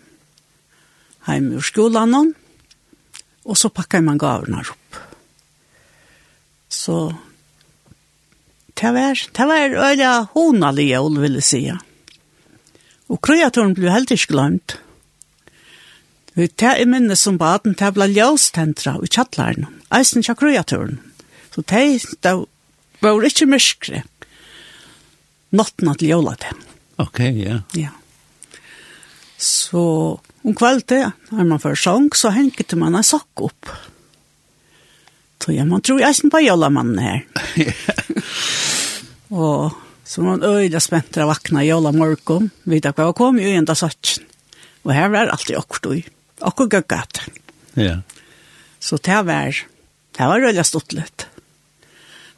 [1.26, 2.34] hjemme ur skolen,
[3.46, 5.00] og så pakket man gavene opp.
[6.70, 7.00] Så
[8.76, 11.64] det var, det var øyne honalige, vil jeg si.
[11.66, 11.80] Ja
[13.12, 14.76] Og kreaturen ble heldig ikke glemt.
[16.36, 20.98] Vi tar i minne som baden, det ble ljøstentra i kjattlaren, eisen til kreaturen.
[21.54, 21.84] Så det,
[22.20, 22.34] det
[23.00, 24.02] var ikke mørkere.
[25.56, 26.58] Natten til jøla til.
[27.00, 27.62] Ok, ja.
[27.62, 27.62] Yeah.
[27.72, 27.94] Ja.
[29.40, 29.80] Så
[30.44, 33.72] om kveldet, når man får sang, så hengte man en sokk opp.
[35.40, 37.20] Så ja, man tror jeg eisen på jølamannen her.
[39.30, 39.76] Og
[40.06, 43.74] Så man øyde spent til å vakna i alle morgen, vidt hva kom jo enda
[43.74, 44.22] satsen.
[44.86, 46.12] Og her var alltid akkurat du,
[46.46, 47.22] akkurat gøggat.
[47.74, 47.96] Ja.
[48.78, 49.64] Så det var,
[50.14, 51.26] det var øyla stått litt.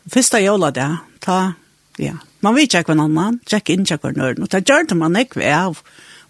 [0.09, 0.89] Fyrsta jævla det,
[1.21, 1.53] ta,
[2.01, 4.97] ja, man vet ikke hver annan, tjekk inn tjekk hver nøren, og det gjør det
[4.97, 5.83] man ikke ved av,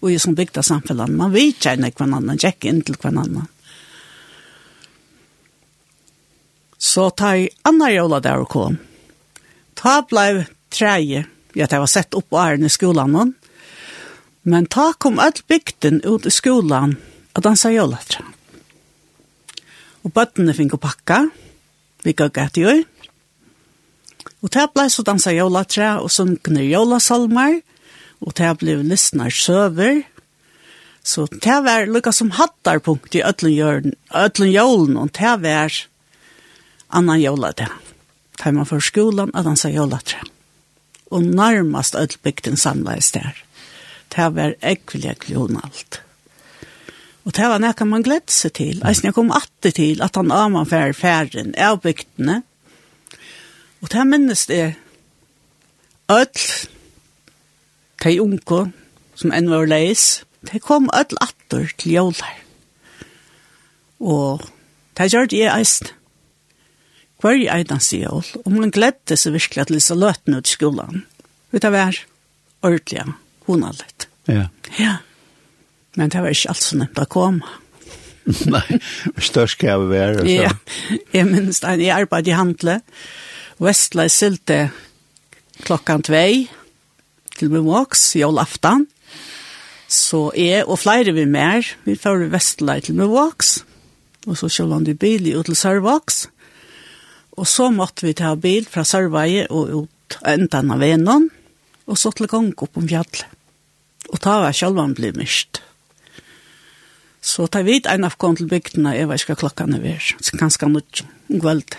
[0.03, 3.47] og i som bygda samfunnet, man vet ikke hver annan, tjekk inn til hver annan.
[6.75, 8.79] Så ta i andre jævla der og kom,
[9.79, 13.25] ta blei treje, ja, det var sett opp åren i skolan nå.
[14.49, 16.95] Men ta kom all bygden ut i skolan
[17.35, 18.25] og dansa jolatra.
[20.05, 21.25] Og bøttene fikk å pakka,
[22.05, 22.75] vi gikk etter jo.
[24.39, 27.59] Og det ble så dansa jolatra og sunkne jolasalmer,
[28.23, 30.03] og det ble listnar søver.
[31.03, 33.55] Så det var lukka som hattarpunkt i ødlen
[34.51, 35.83] jolen, og det var
[36.89, 37.71] annan jolatra.
[38.39, 40.23] Det man for skolan og dansa jolatra
[41.11, 43.33] og nærmast öll bygden samleis der.
[44.15, 46.01] Det var ekkelig klonalt.
[47.25, 48.81] Og det var nekka man gledde seg til.
[48.87, 52.41] Eisen jeg kom atter til at han aman fær færen av bygdene.
[53.81, 54.75] Og det minnes det
[56.09, 56.67] öll
[58.03, 58.63] de unge
[59.19, 62.39] som enn var leis, de kom öll atter til jólær.
[63.99, 64.45] Og
[64.97, 65.93] det gjør det jeg eisen
[67.19, 71.03] hver i einan sjål, og hun gledde seg virkelig at Lisa løtene ut i skolan.
[71.51, 71.97] Vet du hver?
[72.65, 73.05] Ordelig,
[73.47, 74.07] hun har litt.
[74.29, 74.45] Ja.
[74.77, 74.97] Ja.
[75.97, 77.57] Men det var ikke alt så nevnt å komme.
[78.53, 78.79] Nei,
[79.17, 80.21] størst skal jeg være.
[80.21, 80.35] Så.
[80.35, 80.53] Ja,
[81.15, 81.79] jeg minns det.
[81.81, 82.77] Jeg arbeidde i handle.
[83.59, 84.59] Vestla i Sylte
[85.65, 86.45] klokkan tvei
[87.39, 88.85] til min våks, jolaftan.
[89.89, 93.57] Så jeg og flere vi mer, vi får Vestla til min våks.
[94.27, 96.27] Og så kjølvann du bil i Utel Sørvåks.
[97.39, 101.29] Og så måtte vi ta bil fra Sørveie og ut enden av Venon,
[101.87, 103.23] og så til gang opp om fjallet.
[104.09, 105.61] Og ta var sjalvan bli mist.
[107.21, 110.39] Så ta vid en av kom til bygdene, jeg vet ikke klokka er vær, så
[110.39, 111.77] ganske nødt, om kveld.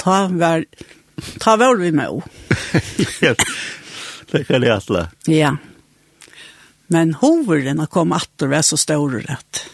[0.00, 0.64] Ta var,
[1.40, 2.20] ta var vi med
[3.24, 3.34] Ja,
[4.32, 5.08] det kan jeg atle.
[5.28, 5.56] Ja.
[6.90, 9.66] Men hoveren kom at det var så stor at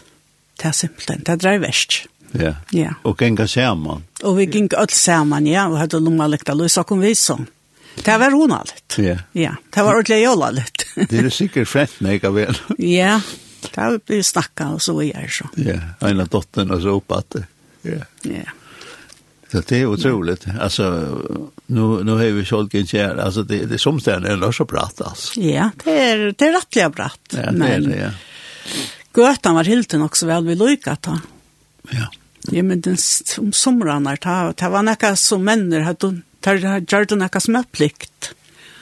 [0.57, 2.03] det er simpelthen, det er dreivest.
[2.03, 2.55] Ja Ja.
[2.71, 2.93] ja.
[3.03, 4.03] Og genga saman.
[4.23, 7.47] Og vi gikk alt saman, ja, og hadde lunga lekta løs, så kom vi sånn.
[8.03, 8.97] Det var hon allt.
[8.97, 9.17] Ja.
[9.33, 10.85] Ja, det var ordentligt jag allt.
[11.09, 12.57] det är säkert fett när jag väl.
[12.77, 13.21] ja,
[13.73, 15.49] det har blivit snacka och så är det så.
[15.55, 17.43] Ja, ena dottern och så upp att det.
[17.81, 18.03] Ja.
[18.21, 18.51] Ja.
[19.51, 20.45] Så det är otroligt.
[20.61, 20.83] Alltså,
[21.65, 23.15] nu, nu har vi sålt en kär.
[23.17, 24.89] Alltså, det, det är som är eller så bra.
[24.97, 25.39] alltså.
[25.39, 27.19] Ja, det är, det är rättliga bratt.
[27.29, 27.71] Ja, det men...
[27.71, 28.11] är det, ja.
[29.23, 31.03] Götan var hilden också väl vid lyckat.
[31.05, 31.19] Ja.
[31.89, 32.11] Ja.
[32.51, 32.97] Ja, men den
[33.37, 36.55] om somrarna ta ta var några som männer hade tar
[36.93, 38.33] gjorde några smörplikt.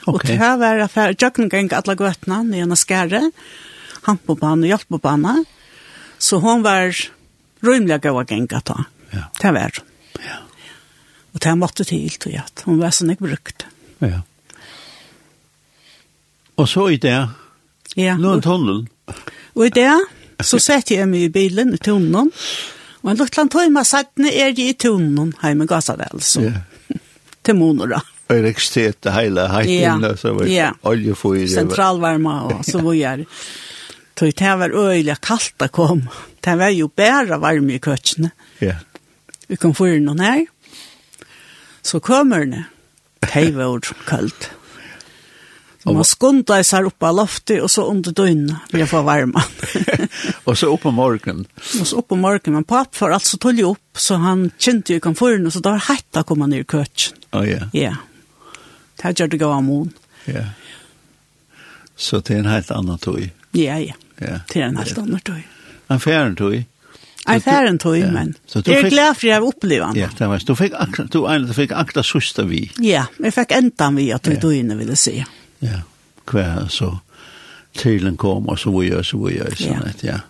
[0.06, 0.34] Okej.
[0.34, 3.32] Och här var affär jag kan alla götna i en skäre.
[4.02, 5.46] Han på banan och hjälp på banan.
[6.18, 6.96] Så hon var
[7.60, 8.84] rymliga gå och gänga ta.
[9.10, 9.24] Ja.
[9.42, 9.72] Det var.
[10.14, 10.38] Ja.
[11.32, 12.44] Och det måtte till tror jag.
[12.64, 13.66] Hon var sån jag brukt.
[13.98, 14.22] Ja.
[16.56, 17.30] Och så i det.
[17.96, 18.18] Ja.
[18.18, 18.88] Nu en tunnel.
[19.54, 20.06] Och i det
[20.40, 22.32] så sätter jag mig i bilen i tunneln.
[23.06, 26.42] Og en luttland tøyma sattne er de i tunnen heim i Gassadel, så.
[26.42, 27.02] Yeah.
[27.46, 28.00] til monora.
[28.34, 30.18] Elektrisitet, heile, heitene, ja.
[30.18, 30.72] så var ja.
[30.90, 31.46] oljefyr.
[31.54, 33.28] Sentralvarma og så var jeg.
[34.18, 36.10] Så det var øyelig kaldt å komme.
[36.42, 38.32] Det var jo bare varme i køttene.
[38.64, 38.80] Ja.
[39.46, 40.46] Vi kom for noen her.
[41.86, 42.64] Så kommer det.
[43.22, 44.50] Det var kaldt.
[45.86, 49.44] Og man skundar seg opp av loftet, og så under døgnet vil jeg få varme.
[50.48, 51.46] og så opp om morgenen.
[51.78, 52.58] Og så opp om morgenen.
[52.58, 56.22] Men papp var altså tullig opp, så han kjente jo komforten, så da var hett
[56.22, 57.22] å komme ned i køtjen.
[57.30, 57.68] Å oh, ja.
[57.70, 58.02] Yeah.
[58.02, 59.04] Ja.
[59.04, 59.92] Det gjør det gav amon.
[60.26, 60.48] Ja.
[61.96, 63.30] Så det er en helt annan tøy.
[63.54, 63.94] Ja, ja.
[64.18, 64.40] ja.
[64.50, 65.44] Det er en helt annen tøy.
[65.94, 66.66] En fjern tøy.
[67.30, 68.12] En fjern tøy, ja.
[68.14, 69.98] men så du jeg er glad for jeg har opplevd han.
[69.98, 72.68] Ja, det var, du fikk akta, du, du fikk akta søster vi.
[72.82, 74.42] Ja, jeg fikk enda vi at vi ja.
[74.42, 75.18] døgnet jeg si.
[75.22, 75.30] Ja.
[75.66, 75.82] Ja,
[76.30, 76.92] hver så
[77.76, 80.22] telen kom og så videre, så videre, sånn at, ja.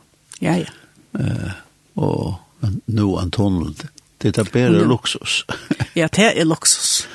[0.43, 0.71] Ja, ja.
[1.15, 1.51] Uh,
[1.95, 3.75] og nå en tunnel,
[4.23, 5.43] det er bare luksus.
[5.99, 7.05] ja, det er luksus.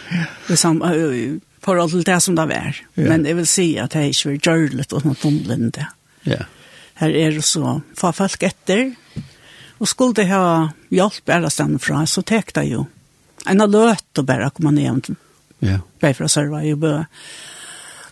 [0.46, 0.92] Det er samme,
[1.64, 2.78] forhold til det som det er.
[2.94, 3.08] Ja.
[3.08, 5.88] Men jeg vil si at det er ikke vil gjøre litt og noe tunnelen det.
[6.28, 6.44] Ja.
[7.00, 8.90] Her er det så, få folk etter,
[9.80, 12.84] og skulle det ha hjelp bare stedet fra, så tek det jo.
[13.48, 15.08] En har løt å bare komme ned,
[15.64, 15.78] ja.
[16.00, 16.98] bare for å serve i bø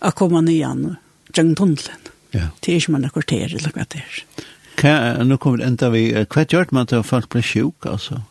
[0.01, 0.95] å komme nyan
[1.33, 2.07] gjennom tunnelen.
[2.33, 2.51] Ja.
[2.61, 4.21] Det er ikke man akkorter eller hva det er.
[4.79, 4.93] Hva,
[5.25, 8.21] nu kommer det enda vi, hva gjør man til at folk blir sjuk, altså?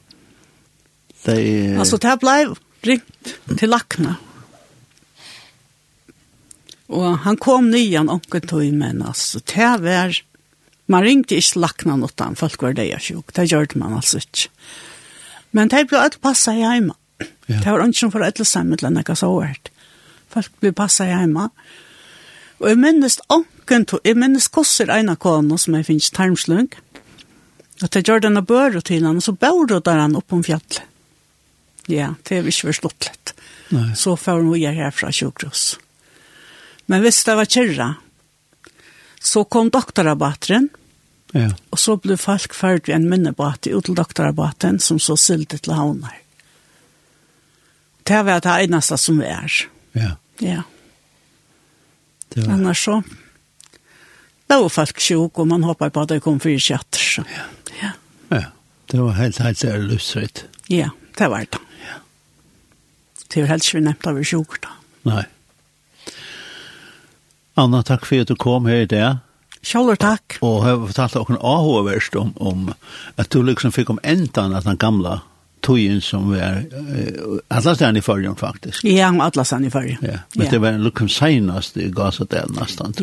[1.25, 1.75] Det er...
[1.83, 2.37] Altså, det ble
[2.87, 4.15] ringt til lakna.
[6.89, 10.23] Og han kom nyan onken tog, men altså, det var...
[10.89, 13.35] Man ringte ikke lakna noe, folk var det sjuk.
[13.37, 14.49] Det gjør man altså ikke.
[15.53, 16.95] Men det ble alt passa hjemme.
[17.49, 17.59] Ja.
[17.61, 19.69] Det var ikke som for alle sammen, eller noe så vært
[20.33, 21.49] folk blir passa hjemme.
[22.59, 26.71] Og jeg minnes onken, jeg minnes kosser ena kona som jeg finnes tarmslung,
[27.79, 30.81] Og jeg gjør denne børet til henne, så børet der han oppe om fjallet.
[31.87, 33.35] Ja, det er ikke forstått litt.
[33.71, 33.93] Nei.
[33.95, 35.77] Så får hun gjøre herfra sjukros.
[36.91, 37.89] Men hvis det var kjærre,
[39.23, 40.71] så kom doktorabateren,
[41.37, 41.51] Ja.
[41.69, 46.15] Og så ble folk ferdig en minnebåt ut til doktorabaten som så sylte til havner.
[48.09, 49.45] Det var det eneste som var.
[49.45, 49.78] Er.
[49.93, 50.17] Ja.
[50.39, 50.63] Ja.
[52.29, 52.53] Det var...
[52.55, 53.03] Annars så,
[54.49, 57.05] det var folk sjuk, og man hoppade på at det kom fyra kjatter.
[57.05, 57.25] Så.
[57.33, 57.47] Ja.
[57.83, 57.91] ja.
[58.29, 58.45] Ja,
[58.91, 60.45] det var helt, helt ærløsret.
[60.69, 61.61] Ja, det var det.
[61.85, 61.99] Ja.
[63.29, 64.77] Det var helt ikke vi nevnte av sjuk da.
[65.09, 65.25] Nei.
[67.59, 69.25] Anna, takk for at du kom her i dag.
[69.67, 70.39] Kjallur takk.
[70.47, 72.69] Og jeg har fortalt dere en AH-verst om, om
[73.19, 75.19] at du liksom fikk om endan av den gamla
[75.69, 78.85] tøyen som var uh, Atlastan i förrjun faktisk.
[78.85, 79.99] Ja, Atlastan i förrjun.
[80.03, 80.51] Ja, men ja.
[80.51, 82.95] det var en lukum senast i Gazatel nästan.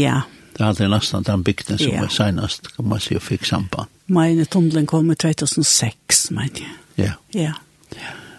[0.00, 0.22] Ja.
[0.56, 2.00] Det hade nästan den bygden som ja.
[2.00, 3.88] var senast kan man se och fick samband.
[4.06, 6.70] Meine tunnelen kom i 2006, menar jeg.
[6.94, 7.12] Ja.
[7.30, 7.52] Ja.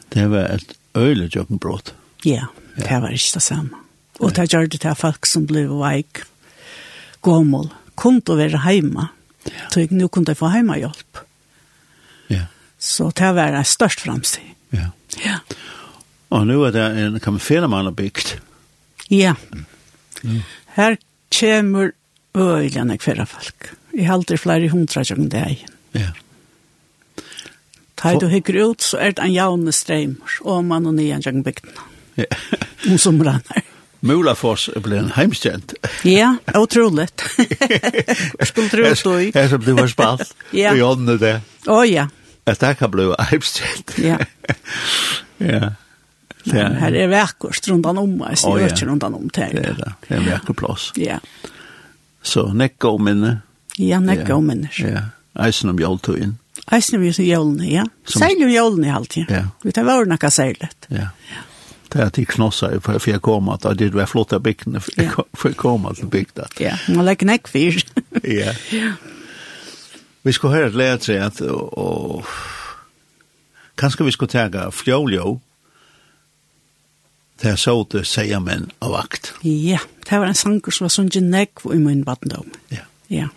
[0.09, 1.93] Det var ett ölejökenbrott.
[2.23, 3.77] Ja, det var ikke det samme.
[4.19, 6.21] Och det gjør det til folk som ble veik,
[7.21, 9.07] gommel, kunde vara hemma.
[9.43, 9.69] Ja.
[9.73, 11.17] Så nu kunne jag få hjemmehjelp.
[12.27, 12.45] Ja.
[12.81, 14.55] Så det var en størst framstid.
[14.73, 14.89] Ja.
[15.21, 15.37] Ja.
[16.31, 18.37] Og nu er det en kamfelemann og bygd.
[19.11, 19.35] Ja.
[20.23, 20.41] Mm.
[20.75, 20.97] Her
[21.39, 21.91] kommer
[22.35, 23.73] øyene kvære folk.
[23.93, 25.65] Jeg halter flere hundra tjøkken deg.
[25.93, 26.13] Ja.
[28.01, 31.43] Ta du hikker ut, så er det en javne streimer, og man og nye tjøkken
[31.45, 31.75] bygden.
[32.17, 32.29] Ja.
[32.89, 33.67] Og som rannar.
[34.01, 35.75] Mulafoss ble en heimstjent.
[36.03, 37.21] ja, utroligt.
[38.49, 39.35] Skulle tro det.
[39.35, 40.33] Jeg som du var spalt.
[40.57, 40.71] ja.
[40.71, 41.35] Og i ånden det.
[41.67, 42.07] Å oh, ja.
[42.45, 43.95] At det kan bli eibstjent.
[44.01, 44.17] Ja.
[45.53, 45.71] ja.
[46.43, 46.67] Ja.
[46.81, 49.51] Her er vekkert rundt han om, jeg sier ikke rundt han om til.
[49.53, 50.87] Det er det, det er vekkert plass.
[50.97, 51.19] Ja.
[52.25, 53.35] Så nekka om minne.
[53.77, 54.71] Ja, nekka om minne.
[54.81, 55.11] Ja,
[55.45, 56.39] eisen om joltøyen.
[56.73, 57.85] Eisen om joltøyen, ja.
[58.09, 59.29] Seil om joltøyen i alltid.
[59.29, 59.45] Ja.
[59.61, 60.89] Vi tar vare nekka seilet.
[60.89, 61.11] Ja.
[61.29, 61.45] ja
[61.91, 65.85] det att knossa for för jag kom at det var flotta bygden for jeg kom
[65.85, 66.47] att bygda.
[66.59, 67.83] Ja, man legger nekk fyr.
[68.23, 68.53] Ja.
[70.23, 72.25] Vi skulle høre et lære at, og
[73.77, 75.39] kanskje vi skulle tega fjoljo,
[77.41, 79.33] det er så det sier menn av vakt.
[79.41, 82.51] Ja, det var en sanger som var sånn genegg i min vattendom.
[82.69, 82.85] Ja.
[83.09, 83.29] Ja.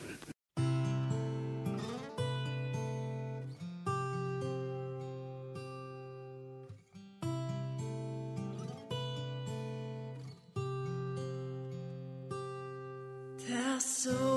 [13.47, 14.34] Det er så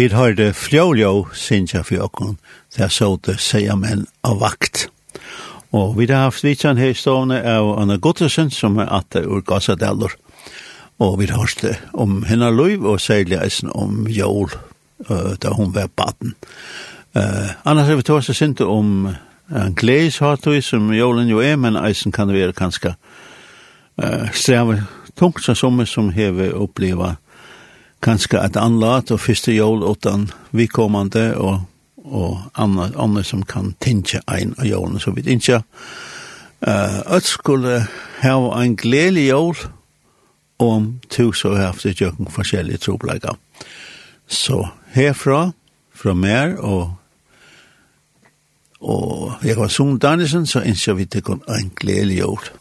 [0.00, 2.38] Vi har det fljóljó, synes jeg for åkken,
[2.76, 4.86] der så det sier menn av vakt.
[5.72, 9.42] Og vi har haft vitsan her i stående av Anna Gottesen, som er atter ur
[9.46, 10.16] Gazadellor.
[10.98, 14.50] Og vi har hørt om henne liv, og særlig eisen om Jol,
[15.10, 16.34] uh, da hun var baden.
[17.14, 19.08] Uh, annars har vi tåst oss ikke om
[19.50, 20.20] en gleis
[20.62, 22.94] som Jolen jo er, men eisen kan være kanskje
[24.02, 24.82] uh, streve
[25.16, 27.16] tungt som som, som hever oppleva
[28.02, 31.60] kanskje et anlat og første jol utan vi kommande og
[32.04, 35.62] og andre, andre som kan tinge ein av jorden, så vidt ikke.
[36.60, 37.86] Uh, at skulle
[38.20, 39.70] ha en gledelig jord,
[40.58, 43.36] om to så har haft et jøkken forskjellige trobleger.
[44.26, 45.50] Så herfra,
[45.94, 46.92] fra mer, og
[48.80, 52.52] og jeg var Sund Danielsen, så innskjer vi til en gledelig jord.